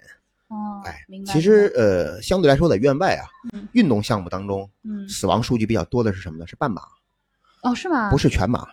[0.49, 1.33] 哦，哎明，白。
[1.33, 3.25] 其实呃，相对来说在院外啊
[3.55, 6.47] 嗯，运动项目当中嗯，死亡数据比较多的是什么呢？
[6.47, 6.83] 是半马，
[7.63, 8.11] 哦，是吗？
[8.11, 8.67] 不是全马。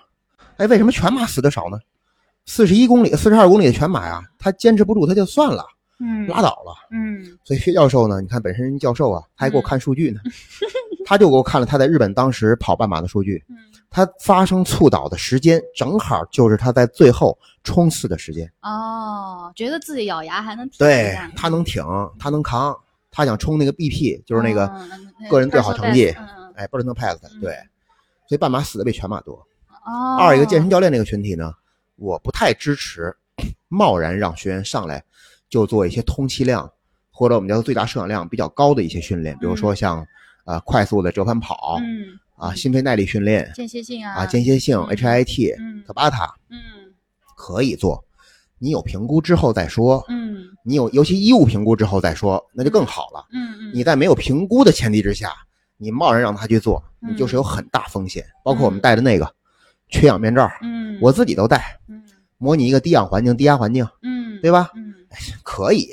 [0.57, 1.79] 哎，为什么全马死的少呢？
[2.45, 5.65] 四十一公里、四十二公里的全马呀，他坚持不住他就算了，
[5.99, 6.73] 嗯，拉倒了。
[6.91, 7.23] 嗯。
[7.43, 9.65] 所以薛教授呢，你看本身人教授啊，他还给我嗯。
[9.65, 10.19] 看数据呢，
[11.05, 13.57] 他就给我看了他在日本当时跑半马的数据，嗯。
[13.91, 18.51] 他发生猝倒的时间正好就是他在最后冲刺的时间。
[18.61, 21.83] 哦，觉得自己咬牙还能挺对他能挺，
[22.19, 22.77] 他能扛，
[23.09, 24.71] 他想冲那个 BP，就是那个
[25.29, 26.09] 个人最好成绩
[26.55, 27.41] 哎 personal best，嗯。
[27.41, 27.53] 对，
[28.27, 29.33] 所以半马死的比全马多。
[29.85, 31.51] 哦，二一个健身教练这个群体呢，
[31.95, 33.11] 我不太支持
[33.69, 35.03] 贸然让学员上来
[35.49, 36.71] 就做一些通气量
[37.11, 40.05] 或者我们叫做最大摄氧量比较高的一些训练，比如说像
[40.45, 46.57] 呃快速的折返跑嗯啊、心肺耐力训练间歇性啊啊、间歇性嗯 HIIT、嗯塔巴塔嗯
[47.35, 48.01] 可以做，
[48.59, 50.05] 你有评估之后再说。
[50.07, 53.25] 嗯你有尤其医务评估之后再说，那就更好了。
[53.33, 55.33] 嗯嗯，你在没有评估的前提之下，
[55.77, 58.23] 你贸然让他去做，嗯你就是有很大风险。
[58.43, 59.33] 包括我们戴的那个
[59.89, 62.03] 缺氧面罩，嗯我自己都戴，嗯
[62.37, 64.69] 模拟一个低氧环境、低压环境，嗯对吧？
[64.75, 64.88] 嗯
[65.43, 65.87] 可以，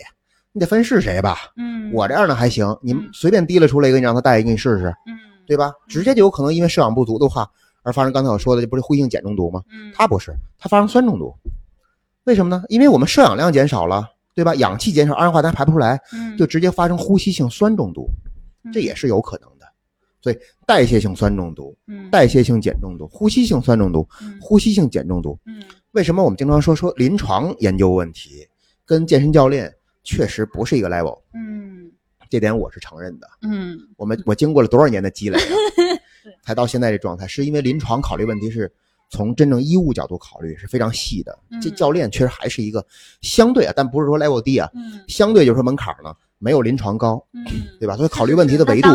[0.52, 1.36] 你得分是谁吧。
[1.56, 5.72] 嗯我这样的还行，你们随便提了出来一个，你让他带一个，你试试，嗯对吧？
[5.88, 7.48] 直接就有可能因为摄氧不足的话
[7.82, 9.62] 而发生刚才我说的，这不是呼吸性碱中毒吗？
[9.72, 11.34] 嗯它不是，他发生酸中毒。
[12.24, 12.64] 为什么呢？
[12.68, 14.54] 因为我们摄氧量减少了，对吧？
[14.56, 18.08] 氧气减少，二氧化碳排不出来，嗯就直接发生呼吸性酸中毒，
[18.72, 19.66] 这也是有可能的。
[20.20, 25.62] 所以代谢性酸中毒、嗯代谢性碱中毒、呼吸性酸中毒、嗯呼吸性碱中毒，嗯
[25.92, 28.44] 为什么我们经常说说临床研究问题
[28.86, 29.70] 跟健身教练
[30.04, 31.90] 确实不是一个 level，嗯
[32.30, 33.28] 这点我是承认的。
[33.42, 35.46] 嗯我们我经过了多少年的积累啊，
[36.42, 38.72] 才到现在这状态，是因为临床考虑问题是
[39.10, 41.36] 从真正医务角度考虑是非常细的。
[41.60, 42.84] 这嗯教练确实还是一个
[43.22, 47.44] 相对啊，但不是说 level 低啊，嗯相对就是说门槛呢没有临床高，嗯，
[47.78, 47.96] 对吧？
[47.96, 48.88] 所以考虑问题的 维度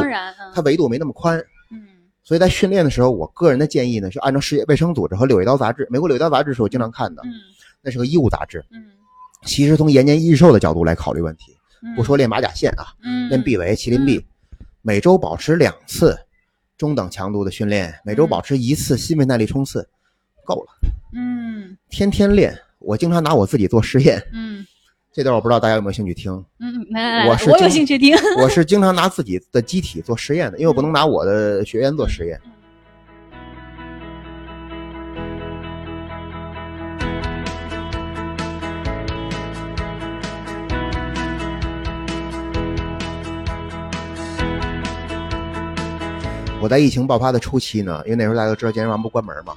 [0.54, 1.38] 它维度没那么宽。
[1.72, 1.88] 嗯
[2.24, 7.32] 所以在训练的时候，我个人的建议呢，是按照世界卫生组织和《柳叶刀》杂志，美国《柳叶刀》杂志是我经常看的，嗯
[7.82, 8.64] 那是个医务杂志。
[8.70, 8.86] 嗯
[9.46, 14.24] 其实从延年益寿的角度来考虑问题，嗯，不说练马甲线啊，嗯练臂围、麒麟臂，
[14.82, 16.18] 每周保持两次
[16.78, 19.88] 中等强度的训练，每周嗯保持一次心肺耐力冲刺，
[20.46, 20.68] 够了。
[21.14, 24.66] 嗯天天练，我经常拿我自己做实验，嗯
[25.14, 26.32] 这段我不知道大家有没有兴趣听。
[26.60, 28.16] 嗯，来来来，我有兴趣听。
[28.39, 32.39] 我是经常拿自己的机体做实验的，因为我不能拿我的学员做实验。
[46.62, 49.55] 我在疫情爆发的初期呢，因为那时候大家都知道健身房不关门嘛，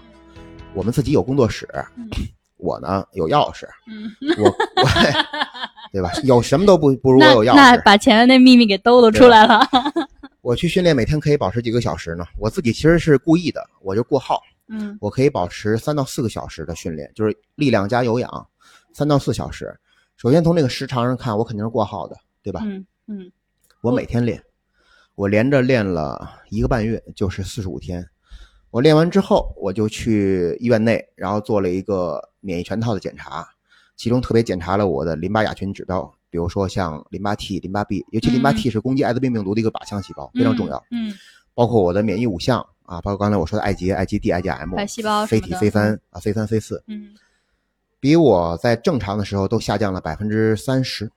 [0.72, 2.08] 我们自己有工作室，嗯
[2.56, 4.44] 我呢有钥匙，嗯，我
[4.82, 4.88] 我
[5.92, 6.10] 对吧？
[6.24, 7.56] 有什么都不不如我有钥匙。
[7.56, 9.60] 那把前面那秘密给兜露出来了。
[10.40, 12.24] 我去训练，每天可以保持几个小时呢？
[12.38, 18.46] 我自己其实是故意的，我就过号，嗯我可以保持三到四个小时的训练，就是力量加有氧，
[18.94, 19.78] 三到四小时。
[20.16, 22.62] 首先从这个时长上看，我肯定是过号的，对吧？
[22.64, 23.30] 嗯嗯
[23.82, 24.42] 我每天练，
[25.16, 28.06] 我连着练了一个半月，就是四十五天。
[28.70, 33.46] 我练完之后，我就去医院内，然后做了一个免疫全套的检查，
[33.96, 40.84] 其中特别检查了我的淋巴亚群指标，比如说像淋巴 T、淋巴 B，尤其淋巴嗯 T 是攻击艾滋病病毒的一个靶向细胞，非常重要。
[40.90, 41.12] 嗯
[41.54, 47.14] 包括我的免疫五项啊，包括刚才我说的艾捷、艾基 D、艾加 M、白细胞什非体、么的非三啊、非三、非四，嗯
[48.00, 51.08] 比我在正常的时候都下降了百分之三十。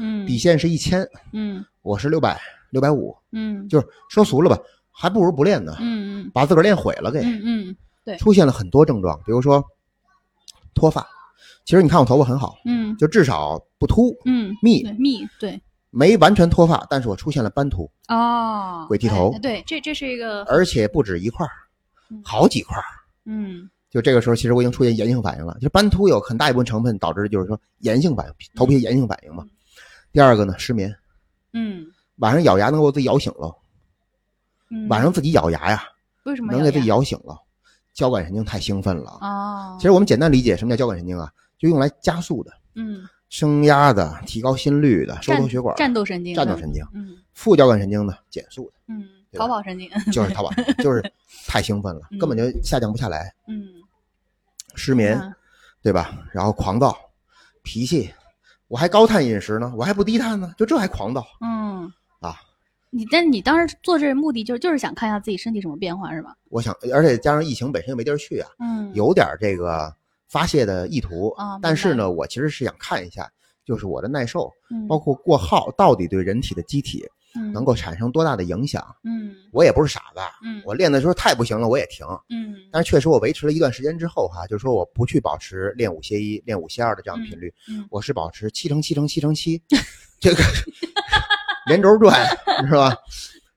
[0.00, 2.40] 嗯底线是一千，嗯我是六百、
[2.70, 4.58] 六百五，嗯就是说俗了吧，
[4.90, 7.20] 还不如不练呢，嗯嗯把自个儿练毁了给。
[7.20, 9.62] 嗯嗯对出现了很多症状，比如说
[10.74, 11.06] 脱发。
[11.66, 21.52] 其实你看我头发很好，嗯就至少不秃，嗯密密对没完全脱发，但是我出现了斑秃，哦鬼剃头哎对这这是一个而且不止一块儿
[22.10, 22.84] 嗯，好几块儿。
[23.26, 25.54] 嗯就这个时候，其实我已经出现炎性反应了。
[25.54, 29.44] 就是斑秃有很大一部分成分导致的就是说炎性反应，头皮炎性反应嘛。
[30.12, 30.94] 第二个呢，失眠，
[31.52, 31.86] 嗯。
[32.16, 33.56] 晚上咬牙能给我自己咬醒了，
[34.70, 34.88] 嗯。
[34.88, 35.82] 晚上自己咬牙呀，
[36.24, 37.36] 为什么能给自己咬咬醒了。
[37.92, 39.18] 交感神经太兴奋了。
[39.20, 39.76] 哦。
[39.78, 43.08] 其实我们简单理解什么叫交感神经啊，就用来加速的、嗯。
[43.28, 46.84] 升压的、提高心率的、收缩血管、战斗神经战斗神经。
[46.92, 47.16] 嗯。
[47.32, 49.88] 副交感神经呢，减速的，嗯逃跑神经。
[50.12, 50.50] 就是逃跑，
[50.82, 51.00] 就是
[51.46, 52.18] 太兴奋了，嗯。
[52.18, 53.66] 根本就下降不下来，嗯。
[54.74, 55.32] 失眠，啊
[55.82, 56.18] 对吧？
[56.32, 56.96] 然后狂躁、
[57.62, 58.12] 脾气，
[58.70, 61.26] 我还高碳饮食呢，我还不低碳呢，就这还狂躁。
[61.40, 62.36] 嗯啊。
[62.92, 66.36] 你但你当时做这目的就是就是想看一下自己身体什么变化是吧？
[66.50, 69.92] 我想，而且加上疫情本身又没地儿去啊，嗯，有点这个
[70.28, 73.28] 发泄的意图啊但是呢，我其实是想看一下，
[73.64, 77.10] 就是我的耐受，嗯包括过耗到底对人体的机体嗯
[77.52, 78.84] 能够产生多大的影响。
[79.04, 82.06] 嗯我也不是傻子，嗯我练的时候太不行了，我也停。
[82.28, 89.60] 嗯但是确实，我维持了一段时间之后哈、就是说我不去保持练五歇一、练五歇二的这样的频率，嗯我是保持七乘七乘七乘七，
[90.20, 90.42] 这个
[91.66, 92.26] 连轴转
[92.66, 92.94] 是吧？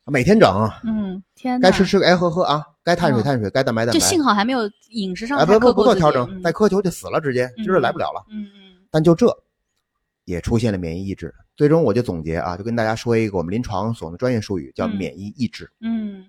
[0.06, 4.06] 每天整，嗯，天，该吃吃，该喝喝啊，该碳水嗯碳水，该蛋白蛋就白。
[4.06, 8.22] 幸好还没有饮食上啊，太不不不做调整，嗯再苛求就死了，直接今儿来不了了。
[8.30, 8.60] 嗯嗯
[8.92, 9.28] 但就这，
[10.26, 11.34] 也出现了免疫抑制。
[11.56, 15.70] 最终我就总结啊，就跟大家说一个我们临床所用的专业术语，叫嗯免疫抑制。
[15.82, 16.26] 嗯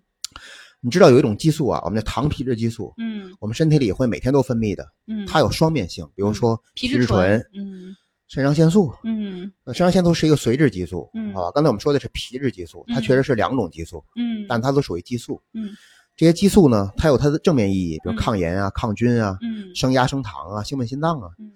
[0.80, 8.92] 你知道有一种激素啊，我们叫糖皮质激素，嗯我们身体里会每天都分泌的，嗯，它有双面性，比如说皮质醇、嗯肾上腺素。
[9.04, 11.50] 嗯呃肾上腺素是一个髓质激素，嗯好吧？
[11.54, 15.40] 刚才我们说的是皮质激素，它嗯确实是两种激素，嗯，但它都属于激素。
[15.54, 15.70] 嗯
[16.16, 21.30] 这些激素呢，它有它的正面意义，比如嗯抗炎啊、抗菌啊、嗯升压升糖啊、兴奋心脏啊。
[21.38, 21.50] 嗯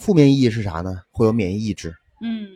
[0.00, 1.02] 负面意义是啥呢？
[1.10, 2.48] 会有免疫抑制，嗯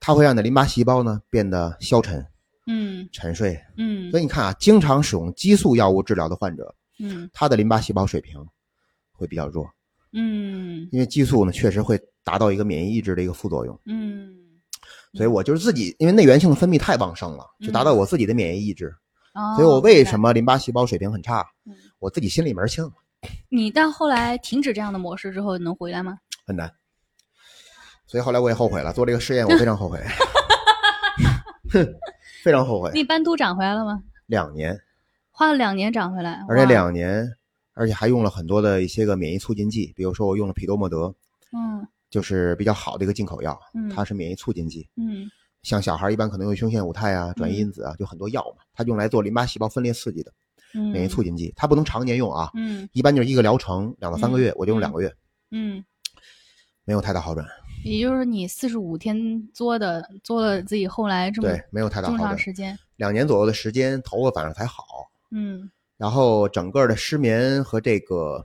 [0.00, 2.24] 它会让你的淋巴细胞呢变得消沉、
[2.66, 3.58] 嗯沉睡。
[3.76, 8.34] 嗯所以你看啊，经常使用激素药物治疗的患者，嗯他的淋巴细胞水平
[9.12, 9.68] 会比较弱，
[10.12, 13.78] 嗯因为激素呢确实会达到一个免疫抑制的一个副作用。
[13.84, 14.34] 嗯，
[15.12, 18.94] 所以我就是自己，因为内源性的分泌太旺盛了，就达到我自己的免疫抑制。
[19.54, 20.32] 所以我为什么？
[20.32, 21.44] 淋巴细胞水平很差
[21.98, 22.90] 我自己心里门清，
[23.50, 26.16] 你到后来停止这样的模式之后，能回来吗？
[26.46, 26.72] 很难。
[28.06, 30.00] 所以后来我也后悔了，做这个试验我非常后悔，
[31.70, 31.86] 哼，
[32.42, 32.90] 非常后悔。
[32.94, 34.02] 你斑秃长回来了吗？
[34.26, 34.78] 两年，
[35.30, 37.28] 花了两年长回来，而且两年，
[37.74, 41.14] 而且还用了很多的一些个免疫促进剂，比如说我用了匹多莫德，
[41.52, 44.88] 嗯就是比较好的一个进口药，嗯它是免疫促进剂。
[44.96, 45.28] 嗯
[45.62, 50.32] 像小孩一般可能用胸腺五肽啊、转移因子啊，就很多药嘛，它用来做淋巴细胞分裂刺激的
[50.74, 55.12] 嗯，免疫促进剂，它不能常年用啊，嗯一般就是一个疗程两到三个月，我就用两个月，
[55.50, 55.84] 嗯，
[56.84, 57.44] 没有太大好转。
[57.86, 62.30] 也就是你四十五天作的，作了自己后来这么对，没有太大这么好转。
[62.30, 64.84] 长时间，两年左右的时间，头发反而才好，
[65.30, 68.44] 嗯然后整个的失眠和这个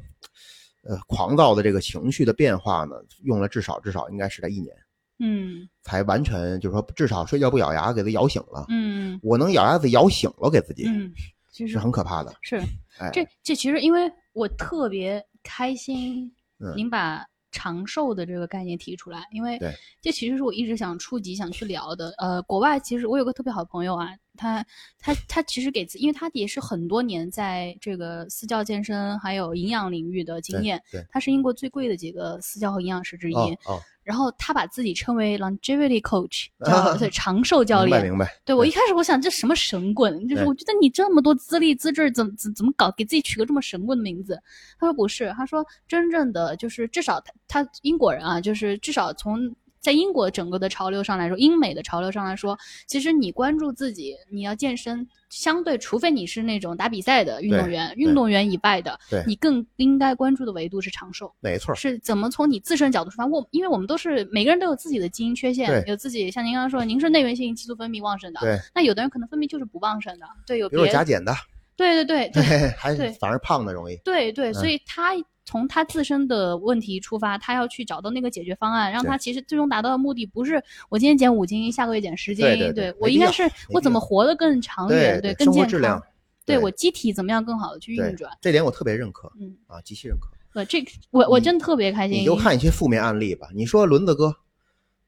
[0.84, 4.74] 呃狂躁的这个情绪的变化呢，用了至少至少应该是在一年，
[5.20, 8.66] 嗯才完全就是说至少睡觉不咬牙给它咬醒了。
[8.70, 11.12] 嗯我能咬牙子咬醒了给自己，嗯，
[11.52, 12.34] 就是是很可怕的。
[12.42, 12.56] 是
[13.00, 19.60] 哎，这这其实因为我特别开心，嗯您把长寿的这个概念提出来，因为
[20.02, 22.14] 这其实是我一直想触及、想去聊的。
[22.18, 24.66] 呃，国外其实我有个特别好的朋友啊，他
[25.00, 33.36] 他他其实给自，因为他也是很多年在这个私教健身还有营养领域的经验，对他是英国最贵的几个私教和营养师之一。
[33.36, 36.48] 哦哦，然后他把自己称为 longevity coach，
[36.98, 38.02] 对长寿教练。
[38.02, 38.42] 明白明白。
[38.44, 44.42] 对我一开始我想这什么神棍，就是我觉得你这么多资历资质，怎么怎怎么搞给自己取个这么神棍的名字？
[44.80, 61.34] 他说不是，他说真正的就是至少他他英国人啊，就是至少从在英国整个的潮流上来说，英美的潮流上来说，其实你关注自己，你要健身，相对除非你是那种打比赛的运动员，运动员以外的对，你更应该关注的维度是长寿。
[61.40, 63.26] 没错儿，是怎么从你自身角度出发？
[63.26, 71.34] 我因为我们都是每个人都有自己的基因缺陷，有自己像您刚刚说，您是内源性激素分泌旺盛的，对，那有的人可能分泌就是不旺盛的，对，有比如别加减的，
[71.76, 73.96] 对对对对对， 还对反而胖的容易。
[74.04, 75.14] 对对，嗯所以他
[75.52, 83.44] 从他自身的问题出发，他要去找到那个解决方案，让他其实最终达到的目的不是我今天减五斤，下个月减十斤，对对我应该是
[83.74, 86.02] 我怎么活得更长对远，对更健康，
[86.46, 90.30] 对对我机体怎么样更好的去运转，这点我特别认可嗯，啊，极其认可。
[90.54, 93.50] 对，这我我你真特别开心，你就看一些负面案例吧。
[93.54, 94.34] 你说轮子哥，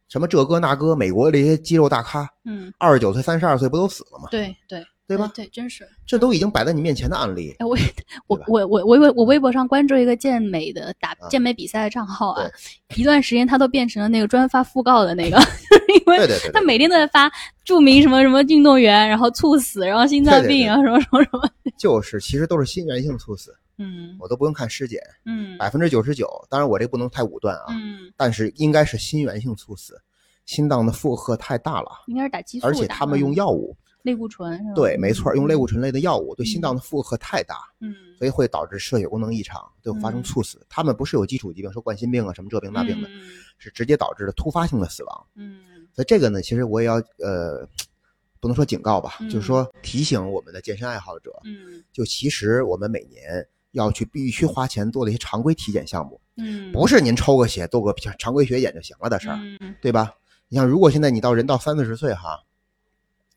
[0.09, 4.27] 什么这哥那哥，美国这些肌肉大咖，嗯，二十九岁、三十二岁不都死了吗？
[4.29, 4.85] 对对
[5.15, 5.31] 对吧？
[5.35, 5.87] 对，真是。
[6.05, 7.55] 这都已经摆在你面前的案例。
[7.59, 7.77] 哎，我
[8.27, 12.49] 我我我我微我微博上关注一个健美的打啊健美比赛的账号啊，
[12.95, 15.37] 一段时间他都变成了那个专发讣告的那个，
[16.05, 17.31] 因为他每天都在发
[17.63, 21.49] 著名什么什么运动员，然后猝死，然后心脏病，然后什么什么什么，
[21.79, 26.27] 就是其实都是心源性猝死，嗯我都不用看尸检，嗯百分之九十九。
[26.49, 29.99] 当然我这不能太武断啊，嗯，但是应该是心源性猝死，
[30.45, 34.73] 心脏的负荷太大了，应该是打激素而，且他们用药物，类固醇是吧？
[34.75, 40.23] 对，没错，用类固醇，类的药物对心脏的负荷太大，嗯，所以会导致射血功能异常，最后发生嗯。
[40.23, 40.63] 猝死。
[40.69, 43.21] 他们不是有基础疾病，说冠心病啊什么这病那病的，嗯。
[43.57, 45.25] 是直接导致的突发性的死亡。
[45.35, 45.61] 嗯。
[45.95, 47.67] 所以这个呢，其实我也要呃，
[48.39, 49.29] 不能说警告吧，嗯。
[49.29, 51.81] 就是说提醒我们的健身爱好者，嗯。
[51.91, 59.73] 就其实我们每年要去必须花钱做的一些常规体检项目，嗯，不是您抽个血做个常规血检就行了的事儿，嗯。
[59.81, 60.13] 对吧？
[60.49, 62.39] 你像如果现在你到人到三四十岁哈，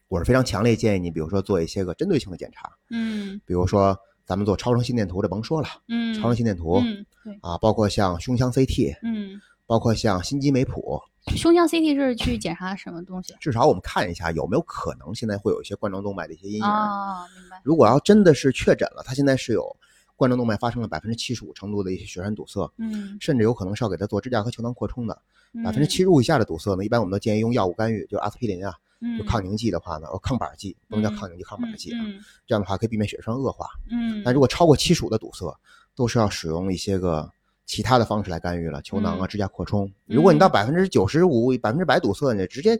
[0.09, 11.00] 我是非常强烈建议你，比如说做一些个针对性的检查，嗯比如说咱们做超声心电图，这甭说了，嗯，超声心电图、嗯对，啊，包括像胸腔 CT，嗯，包括像心肌酶谱，
[11.36, 13.34] 胸腔 CT 是去检查什么东西？
[13.40, 16.64] 至少我们看一下有没有可能现在会有一些冠状动脉的一些阴影。
[16.64, 17.61] 哦，明白。
[17.64, 19.76] 如果要真的是确诊了，他现在是有
[20.14, 25.20] 冠状动脉发生了百分之七十五程度的一些血栓堵塞，嗯，甚至有可能是要给他做支架和球囊扩充的。
[25.64, 28.74] 百分之嗯七十五以下的堵塞呢，一般我们都建议用药物干预，就阿司匹林啊，
[29.07, 33.68] 嗯就抗凝剂的话呢，哦，抗板剂，不能叫嗯抗凝剂，抗板剂啊，嗯这样的话可以避免血栓恶化。
[33.90, 35.46] 嗯，但如果超过七十五的堵塞，
[35.94, 37.30] 都是要使用一些个
[37.64, 39.90] 其他的方式来干预了，球囊啊、嗯支架扩充。
[40.07, 42.74] 如果你到嗯百分之九十五、百分之百堵塞，你直接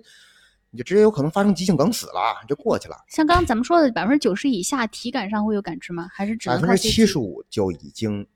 [0.70, 2.96] 你就直接有可能发生急性梗死了，就过去了。
[3.08, 6.08] 像刚刚咱们说的百分之九十以下，体感上会有感知吗？
[6.12, 8.26] 还是只百分之七十五就已经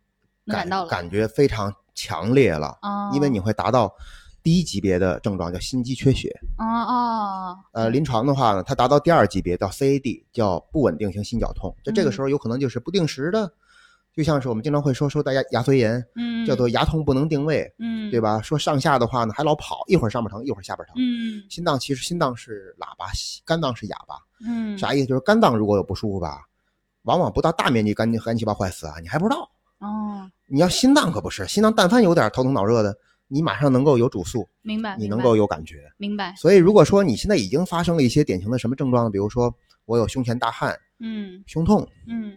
[0.47, 3.93] 感感到了感觉非常强烈了，哦，因为你会达到
[4.43, 6.29] 低级别的症状，叫心肌缺血。
[6.59, 11.75] 哦哦，呃，临床的话呢，它达到第二级别叫 CAD，叫不稳定性心绞痛。
[11.85, 13.53] 就这个时候有可能就是不定时的，
[14.15, 18.41] 就像是我们经常会说说大家牙髓炎，嗯，叫做牙痛不能定位，嗯，对吧？
[18.43, 20.95] 说上下的话呢，还老跑，一会儿上边疼，一会儿下边疼。
[20.99, 23.07] 嗯心脏其实心脏是喇叭，
[23.45, 24.17] 肝脏是哑巴。
[24.47, 25.07] 嗯，啥意思？
[25.07, 26.41] 就是肝脏如果有不舒服吧，
[27.03, 29.49] 往往不到大面积肝肝细胞坏死啊，你还不知道。
[29.79, 32.95] 哦，你要心脏可不是，心脏但凡有点头疼脑热的，
[33.33, 35.89] 你马上能够有主诉，明白，你能够有感觉。
[35.99, 39.55] 明白，所以如果说你现在已经发生了一些典型的什么症状，比如说
[39.85, 42.37] 我有胸前大汗、嗯胸痛，嗯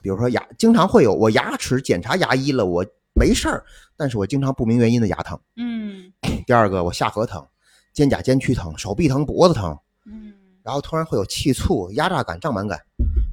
[0.00, 3.64] 比如说牙，经常会有我牙齿检查牙医了，我没事儿，
[3.96, 5.36] 但是我经常不明原因的牙疼。
[5.56, 6.12] 嗯
[6.46, 7.44] 第二个，我下颌疼、
[7.92, 9.76] 肩胛肩区疼、手臂疼、脖子疼，
[10.06, 10.32] 嗯，
[10.62, 12.80] 然后突然会有气促、压榨感、胀满感，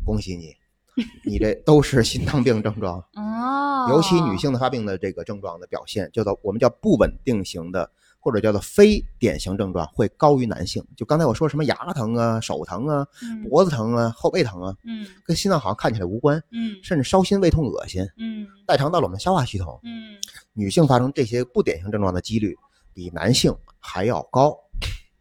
[0.03, 0.55] 恭喜你，
[1.23, 2.99] 你这都是心脏病症状。
[3.15, 7.89] 哦，尤其女性的发病的这个症状的表现，叫做我们叫不稳定型的，
[8.19, 10.83] 或者叫做非典型症状，会高于男性。
[10.95, 19.79] 就刚才我说什么牙疼啊、手疼啊、嗯脖子疼啊、后背疼啊，嗯跟心脏好像看起来无关，嗯甚至烧心、胃痛、恶心，嗯代偿到了我们消化系统。
[19.83, 20.15] 嗯
[20.53, 22.55] 女性发生这些不典型症状的几率
[22.93, 24.57] 比男性还要高。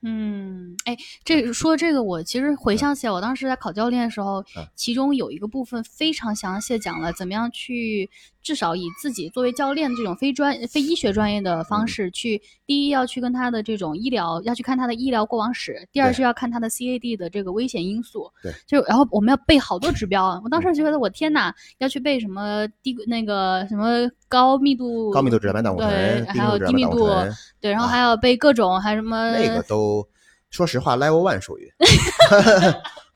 [0.06, 0.94] 嗯，哎，
[1.24, 4.68] 这说这个，我其实回想起来，我当时在考教练的时候，嗯。
[4.76, 8.10] 其中有一个部分非常详细的讲了怎么样去，
[8.44, 11.64] 至少以自己作为教练这种非专非医学专业的嗯。
[11.64, 27.32] 方式去，第一要去跟他的这种医疗要去看他的医疗过往史，第二是要看他的 CAD 的这个危险因素，对，就然后我们要背好多指标啊，我当时觉得我天呐，要去背什么低那个什么高密度高密度脂蛋白胆固对还有低密度醇，
[27.62, 27.90] 对，然后啊。
[27.94, 30.06] 还要背各种还什么那个都
[30.50, 31.72] 说实话，level one 属于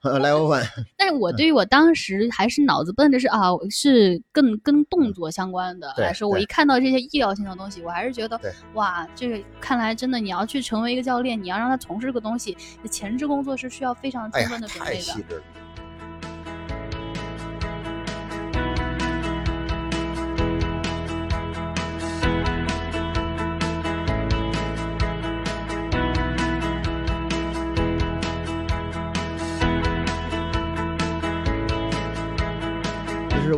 [0.03, 0.67] level one。
[0.97, 8.41] 但是我对于我当时还是脑子笨的是啊，是更跟动作相关的对来说，我一看到这些医疗性的东西，我还是觉得
[8.75, 12.57] 哇，这个看来真的你要去成为一个教练，你要让他从事这个东西，
[12.91, 15.01] 前置工作是需要非常充分的，准备的。
[15.01, 15.43] 细致了。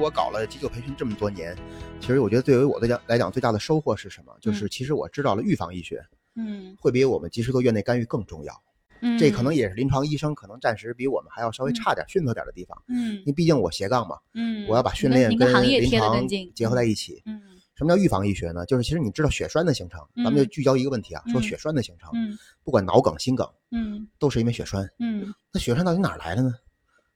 [0.00, 1.54] 我搞了急救培训这么多年，
[2.00, 4.32] 其实我觉得对于我来讲来讲最大的收获是什么？
[4.40, 6.02] 就是其实我知道了预防医学
[6.36, 8.54] 嗯会比我们及时做院内干预更重要。
[9.02, 12.82] 嗯，这可能也是临床医生可能暂时比我们还要稍微差点、逊色点的地方。
[12.88, 17.22] 嗯因为毕竟我斜杠嘛，嗯，我要把训练跟临床结合在一起。
[17.26, 17.42] 嗯
[17.76, 18.66] 什么叫预防医学呢？
[18.66, 24.86] 就是其实你知道血栓的形成，咱们就聚焦一个问题啊，说嗯血栓的形成，嗯不管脑梗、心梗，嗯都是因为血栓。
[24.98, 26.54] 嗯那血栓到底哪儿来的呢？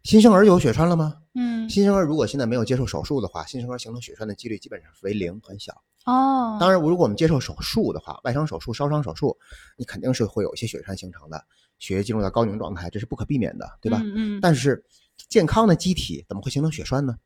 [0.04, 1.16] 新生儿有血栓了吗？
[1.34, 5.72] 嗯新生儿如果现在没有接受手术的话，新生儿形成血栓的几率基本上为零，很小。
[6.04, 9.34] 哦，当然，如果我们接受手术的话，外伤手术、烧伤手术，
[9.78, 11.42] 你肯定是会有一些血栓形成的，
[11.78, 13.98] 血液进入到高凝状态，这是不可避免的，对吧？
[14.04, 14.84] 嗯嗯但是
[15.30, 17.16] 健康的机体怎么会形成血栓呢？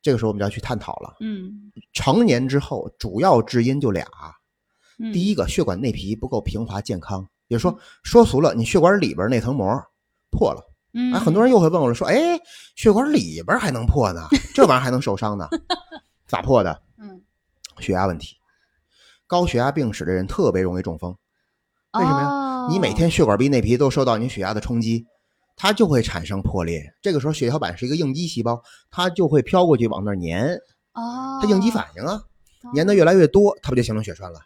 [0.00, 1.16] 这个时候我们就要去探讨了。
[1.18, 4.06] 嗯成年之后，主要致因就俩，
[5.00, 9.66] 嗯，第一个血管内皮不够平滑健康，也就是说说俗了，你血管里边那层膜
[10.30, 10.62] 破了。
[10.94, 12.38] 嗯啊，很多人又会问我了，说，哎，
[12.76, 14.26] 血管里边还能破呢？
[14.54, 15.48] 这玩意儿还能受伤呢？
[16.26, 16.80] 咋破的？
[16.98, 17.20] 嗯
[17.80, 18.36] 血压问题。
[19.26, 21.10] 高血压病史的人特别容易中风，
[21.92, 22.28] 为什么呀？
[22.28, 25.04] 呀你每天血管壁内皮都受到你血压的冲击，
[25.56, 26.82] 它就会产生破裂。
[27.02, 30.54] 这个时候血小板是一个应激细胞，它就会飘过去往那儿粘，
[30.92, 32.22] 哦，它应激反应啊，
[32.76, 34.38] 粘的越来越多，它不就形成血栓了，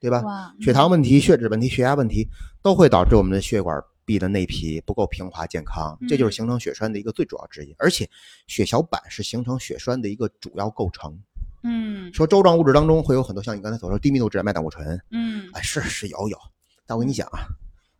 [0.00, 0.22] 对吧？
[0.22, 2.26] 哇，血糖问题、血脂问题、血压问题
[2.62, 7.74] 都会导致我们的血管壁的内皮不够平滑健康，这就是形成血栓的一个最主要之一。
[7.78, 8.08] 而且
[8.46, 11.18] 血小板是形成血栓的一个主要构成。
[11.62, 12.12] 嗯。
[12.12, 15.48] 说周状物质当中会有很多像你刚才所说低密度脂蛋白胆固醇，嗯。
[15.52, 16.38] 哎，是是有有，
[16.86, 17.46] 但我跟你讲啊，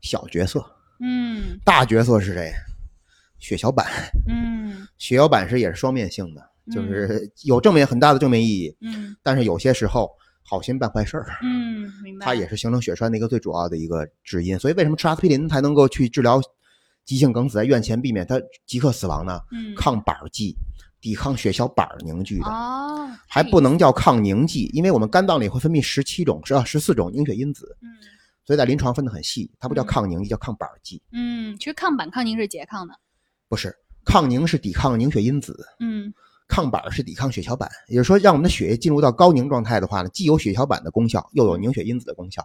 [0.00, 0.64] 小角色，
[1.00, 1.58] 嗯。
[1.64, 2.52] 大角色是谁？
[3.38, 3.86] 血小板，
[4.28, 4.86] 嗯。
[4.98, 9.16] 血小板是也是双面性的，就是有正面很大的正面意义，嗯。
[9.22, 10.10] 但是有些时候
[10.44, 11.26] 好心办坏事儿。
[11.42, 12.26] 嗯，明白。
[12.26, 14.58] 它也是形成血栓的一个最主要的一个致因。
[14.58, 16.40] 所以为什么吃阿司匹林才能够去治疗
[17.04, 19.40] 急性梗死，在院前避免它即刻死亡呢？
[19.50, 20.56] 嗯抗板儿剂，
[21.00, 27.88] 抵抗血小板儿凝聚的，哦，还不能叫抗凝剂，因为我们肝脏里会分泌十七种是啊十四种凝血因子，嗯
[28.46, 32.94] 所以在临床分得很细，它不叫嗯抗凝剂，叫抗板儿剂，嗯，其实抗板抗凝是拮抗的。
[33.48, 33.74] 不是
[34.04, 35.66] 抗凝是抵抗凝血因子。
[35.80, 36.12] 嗯
[36.46, 42.42] 抗板儿是抵抗血小板，也就是说，让我们的血液进入到高凝状态的话呢，既有血小板的功效，又有凝血因子的功效。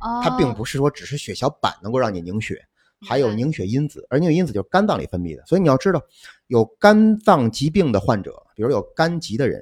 [0.00, 2.64] 哦，它并不是说只是血小板能够让你凝血，
[3.00, 5.44] 还有凝血因子，而凝血因子就是肝脏里分泌的。
[5.46, 6.02] 所以你要知道，
[6.46, 9.60] 有肝脏疾病的患者，比如有肝疾的人，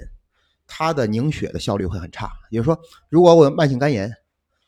[0.65, 2.31] 他的凝血的效率会很差。
[2.49, 4.11] 也就是说，如果我有慢性肝炎，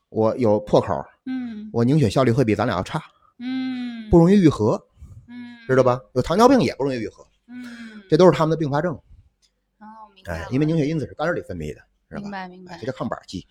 [0.10, 0.94] 我有破口，
[1.26, 3.02] 嗯我凝血效率会比咱俩要差，
[3.38, 4.82] 嗯不容易愈合，
[5.28, 6.00] 嗯知道吧？
[6.14, 7.64] 有糖尿病也不容易愈合，嗯
[8.10, 8.94] 这都是他们的并发症。
[8.94, 11.80] 哦明白，哎因为凝血因子是肝儿里分泌的，
[12.10, 12.32] 是吧明？
[12.32, 13.48] 白明白哎这叫抗板剂。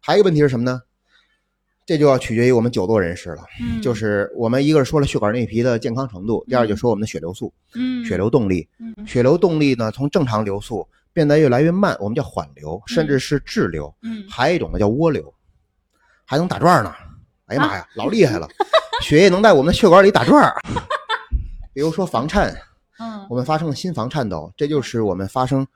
[0.00, 0.82] 还有一个问题是什么呢？
[1.86, 3.44] 这就要取决于我们久坐人士了。
[3.60, 8.68] 嗯就是我们一个是说了血管内皮的健康程度，第二就说我们的血流速、嗯血流动力。
[8.78, 13.94] 嗯血流动力呢，从正常流速变得越来越慢，我们叫缓流，甚至是滞流。
[14.02, 15.32] 嗯还有一种呢叫涡流，
[16.24, 16.94] 还能打转呢。
[17.46, 18.46] 哎呀妈啊呀，老厉害了！
[19.00, 20.60] 血液能在我们的血管里打转儿。
[21.72, 22.54] 比如说房颤，
[22.98, 25.66] 嗯我们发生了心房颤抖，这就是我们发生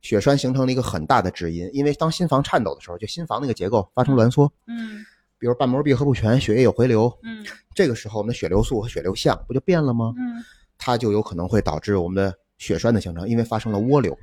[0.00, 1.68] 血栓形成的一个很大的指因。
[1.72, 5.04] 因为当心房颤抖的时候，就心房那个结构发生挛缩，嗯
[5.38, 10.12] 比如瓣膜闭合不全，血液有回流，嗯这个时候我们的血流速和血流向不就变了吗？
[10.16, 10.44] 嗯
[10.76, 14.16] 它就有可能会导致我们的血栓的形成，因为发生了涡流。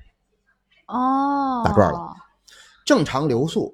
[0.88, 2.16] 哦打转了
[2.86, 3.74] 正常流速，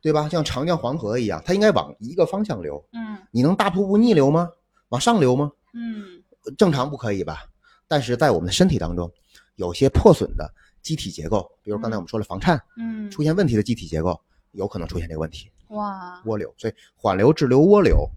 [0.00, 0.28] 对吧？
[0.28, 2.84] 像长江黄河一样，它应该往一个方向流。
[2.92, 4.48] 嗯你能大瀑布逆流吗？
[4.90, 5.50] 往上流吗？
[5.72, 6.22] 嗯
[6.56, 7.44] 正常不可以吧？
[7.88, 9.10] 但是在我们的身体当中，
[9.56, 10.52] 有些破损的
[10.82, 14.20] 机体结构，比如刚才我们说了房颤，嗯出现问题的机体结构，
[14.52, 16.52] 有可能出现这个问题，哇涡流。
[16.56, 18.08] 所以缓流、滞留、涡流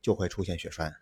[0.00, 0.92] 就会出现血栓。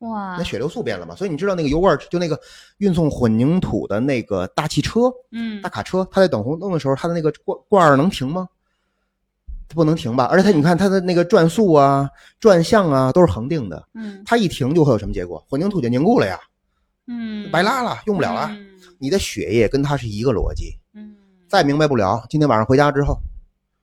[0.00, 2.38] 哇那，血流速变了嘛，所以你知道那个油罐就那个
[2.76, 8.46] 运送混凝土的那个大汽车、嗯大卡车，它在等红灯的时候，它的那个罐罐儿能停吗？
[9.68, 10.26] 它不能停吧？
[10.26, 15.42] 而且它你看它的那个转速啊、转向啊都是恒定的，嗯它一停就会有什么结果？
[15.48, 16.38] 混凝土就凝固了呀，
[17.06, 18.48] 嗯，白拉了，用不了了。
[18.50, 18.66] 嗯
[18.98, 21.14] 你的血液跟它是一个逻辑，嗯
[21.46, 23.20] 再明白不了，今天晚上回家之后，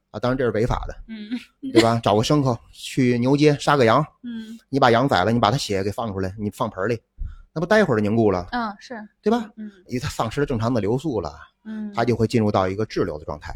[0.09, 1.29] 啊，当然这是违法的，嗯
[1.71, 1.99] 对吧？
[2.03, 6.99] 找个牲口去牛街杀个羊，嗯你把羊宰了，你把它血给放出来，你放盆里，
[7.53, 9.47] 那不待会儿就凝固了，嗯是对吧？
[9.55, 11.31] 嗯因为它丧失了正常的流速了，
[11.65, 13.53] 嗯，它就会进入到一个滞留的状态。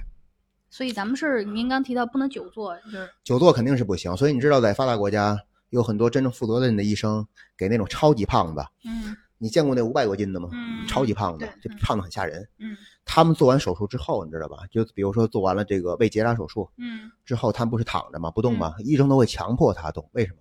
[0.70, 5.40] 所以咱们是您刚提到不能久坐，就是久坐肯定是不行，所以你知道，在发达国家
[5.72, 7.26] 有很多真正负责任的医生
[7.58, 10.50] 给那种超级胖子，嗯你见过那五百多斤的吗？
[10.54, 12.48] 嗯超级胖子对，就胖的很吓人。
[12.60, 14.58] 嗯他们做完手术之后，你知道吧？
[14.70, 18.30] 就比如说做完了这个胃结扎手术嗯之后，他们不是躺着吗？
[18.32, 18.76] 不动吗？
[18.80, 20.40] 医生都会强迫他动，为什么？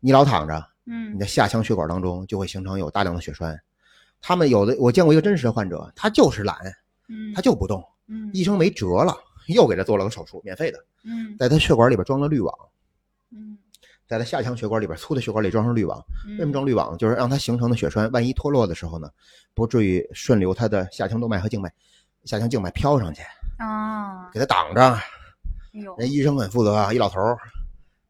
[0.00, 3.60] 你老躺着，嗯你的下腔血管当中就会形成有大量的血栓。
[4.22, 6.56] 他们有的，我见过一个真实的患者，他就是懒，
[7.08, 9.14] 嗯他就不动，嗯医生没辙了，
[9.48, 12.68] 又给他做了个手术，免费的，嗯在他血管里边装了滤网，嗯
[14.10, 16.04] 在他下腔血管里边粗的血管里装上滤网。
[16.26, 16.98] 嗯为什么装滤网？
[16.98, 19.08] 就是让它形成的血栓，万一脱落的时候呢，
[19.54, 21.72] 不至于顺流它的下腔动脉和静脉，
[22.24, 23.22] 下腔静脉飘上去，
[23.58, 24.28] 啊？
[24.32, 24.82] 给他挡着。
[24.82, 25.00] 哎
[25.74, 27.38] 呦，人医生很负责啊，一老头儿，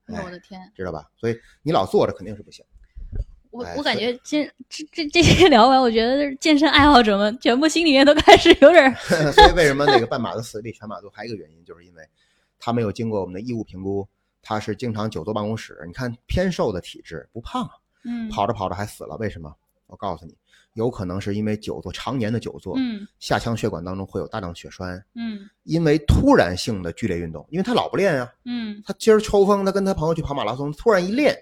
[0.07, 0.59] 我的天！
[0.75, 1.07] 知道吧？
[1.19, 2.65] 所以你老坐着肯定是不行。
[2.65, 8.95] 哎我我感觉这这这这些聊完，我觉得健身爱好者们全部心里面都开始有点儿
[9.35, 11.11] 所以为什么那个半马的死比全马多？
[11.11, 12.03] 还有一个原因，就是因为
[12.61, 14.09] 他没有经过我们的义务评估，
[14.43, 15.83] 他是经常久坐办公室。
[15.87, 17.69] 你看偏瘦的体质不胖，
[18.05, 19.55] 嗯跑着跑着还死了，为什么？
[19.87, 20.37] 我告诉你，
[20.75, 31.37] 有可能是因为久坐常年的久坐，嗯下腔血管当中会有大量血栓，嗯因为突然性的剧烈运动，因为他老不练啊，嗯他今儿抽风，他跟他朋友去跑马拉松，突然一练，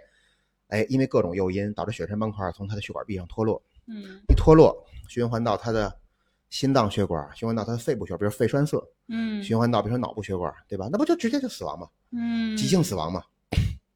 [0.68, 4.74] 哎，因为各种诱因导致血栓斑块从他的血管壁上脱落，嗯一脱落
[5.08, 5.94] 循环到他的
[6.50, 10.88] 心脏血管，循环到他的肺部血管，比如肺栓塞，嗯循环到比如说脑部血管，对吧？
[10.90, 11.86] 那不就直接就死亡吗？
[12.12, 13.22] 嗯， 急性死亡嘛，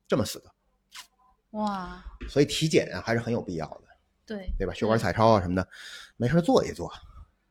[0.06, 0.44] 这么死的。
[1.52, 3.82] 哇，所以体检啊还是很有必要的，
[4.26, 4.72] 对对吧？
[4.74, 5.66] 血管彩超啊什么的，
[6.16, 6.90] 没事做一做，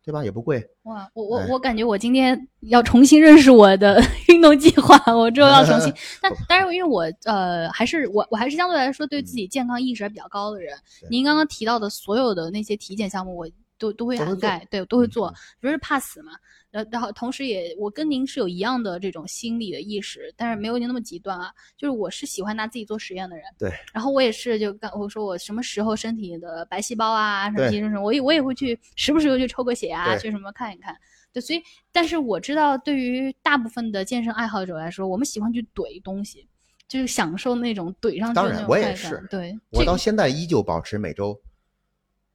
[0.03, 0.23] 对吧？
[0.23, 0.68] 也不贵。
[0.84, 5.94] 哇，我我哎我感觉我今天要重新认识我的 运动计划，我之后要重新。
[6.22, 10.76] 但但是因为我呃还是我我还是相对来说对自己健康意识还比较高的人。
[11.02, 13.48] 对您刚刚提到的所有的那些体检项目，我
[13.82, 16.34] 都都会涵盖，对，都会做不，是怕死嘛。
[16.70, 21.52] 然然后同时也我跟您是有一样的这种心理的意识，但是没有您那么极端啊。
[21.76, 23.70] 就是我是喜欢拿自己做实验的人，对。
[23.91, 30.95] 然后我也是就刚我说我什么时候身体的白细胞啊什么什么，我也我也会去时不时就去抽个血啊，对去什么看一看。
[31.34, 36.48] 对，所以但是我知道，对于大部分的健身爱好者来说，我们喜欢去怼东西，
[36.88, 41.38] 就是享受那种怼上去的那种快感我也是对，我到现在依旧保持每周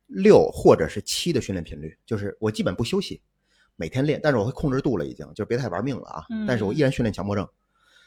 [0.07, 3.21] 六或者是七的训练频率，就是我基本不休息，
[3.77, 6.25] 每天练，但是我会控制度了，已经就别太玩命了啊。
[6.47, 7.49] 但是我依然训练强迫症，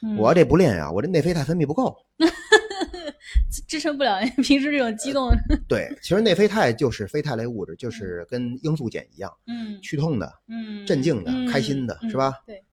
[0.03, 1.95] 嗯我要这不练呀、我这内啡肽分泌不够。
[3.51, 5.31] 支支撑不了 平时这种激动。
[5.67, 12.33] 对，其实内啡肽就是非肽类物质，就是跟罂粟碱一样，嗯驱痛的、嗯，镇静的、嗯开心的，嗯是吧？
[12.45, 12.63] 对，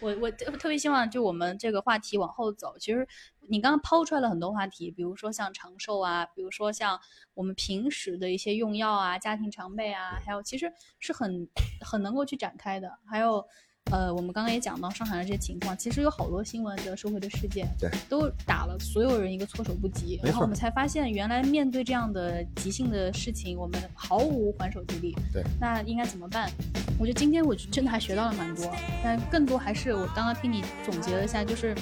[0.00, 3.06] 我我特别希望就我们这个话题往后走，其实
[3.48, 7.00] 你刚刚抛出来了很多话题，比如说像长寿啊，比如说像
[7.34, 11.48] 我们平时的一些用药啊、家庭常备啊，还有其实是很
[11.80, 13.46] 很能够去展开的，还有。
[13.90, 25.14] 呃，我们刚刚也讲到上海的这些情况，其实有好多新闻的社会的事件，对，都打了所有人一个措手不及，然后我们才发现，原来面对这样的急性的事情，我们毫无还手之力。
[25.32, 26.50] 对，那应该怎么办？
[26.98, 31.74] 我觉得今天我真的还学到了蛮多，但更多还是我刚刚听你总结了一下，就是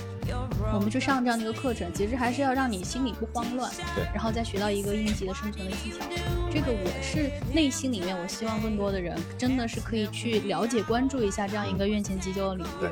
[0.75, 5.99] 我们去上这样的一个课程，其实还是要让你心里不慌乱，对然后再学到一个应急的生存的技巧。
[6.53, 12.85] 这个我是内心里面，我希望更多的人真的是可以去了解、关注一下这样一个院前急救的领域，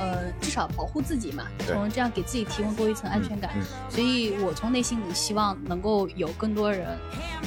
[0.00, 3.52] 呃，至少保护自己嘛，从这样给自己提供多一层安全感。
[3.54, 6.98] 嗯所以我从内心里希望能够有更多人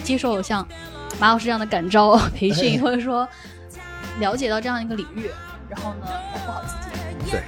[0.05, 0.65] 接受像
[1.19, 3.27] 马老师这样的感召培训，哎或者说
[4.21, 5.29] 了解到这样一个领域，
[5.67, 7.31] 然后呢保护好自己。
[7.31, 7.41] 对，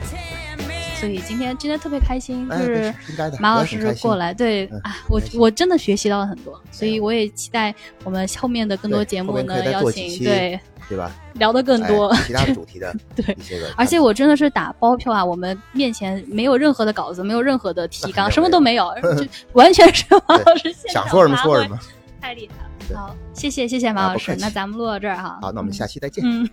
[0.99, 2.93] 所以今天今天特别开心，就哎，是。
[3.39, 7.73] 马老师过，来，对嗯啊，我我真的学习到了很多，所以我也期待
[8.03, 10.59] 我们后面的更多节目呢邀请对
[10.89, 11.11] 对吧？
[11.35, 12.07] 聊得更多。
[12.07, 15.23] 哎其他 主题的对一些个，而且我真的是打包票啊！
[15.23, 21.79] 我们面前没有任何的稿子，没有任何的提纲， 什么都没有， 就完全是马老师现场想说什么发挥说什么。
[22.19, 22.99] 太厉害了。
[22.99, 25.39] 好，谢谢谢谢马老师，那咱们录到这儿哈。
[25.41, 26.23] 好，那我们下期再见。
[26.25, 26.49] 嗯。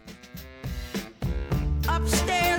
[1.88, 2.55] upstairs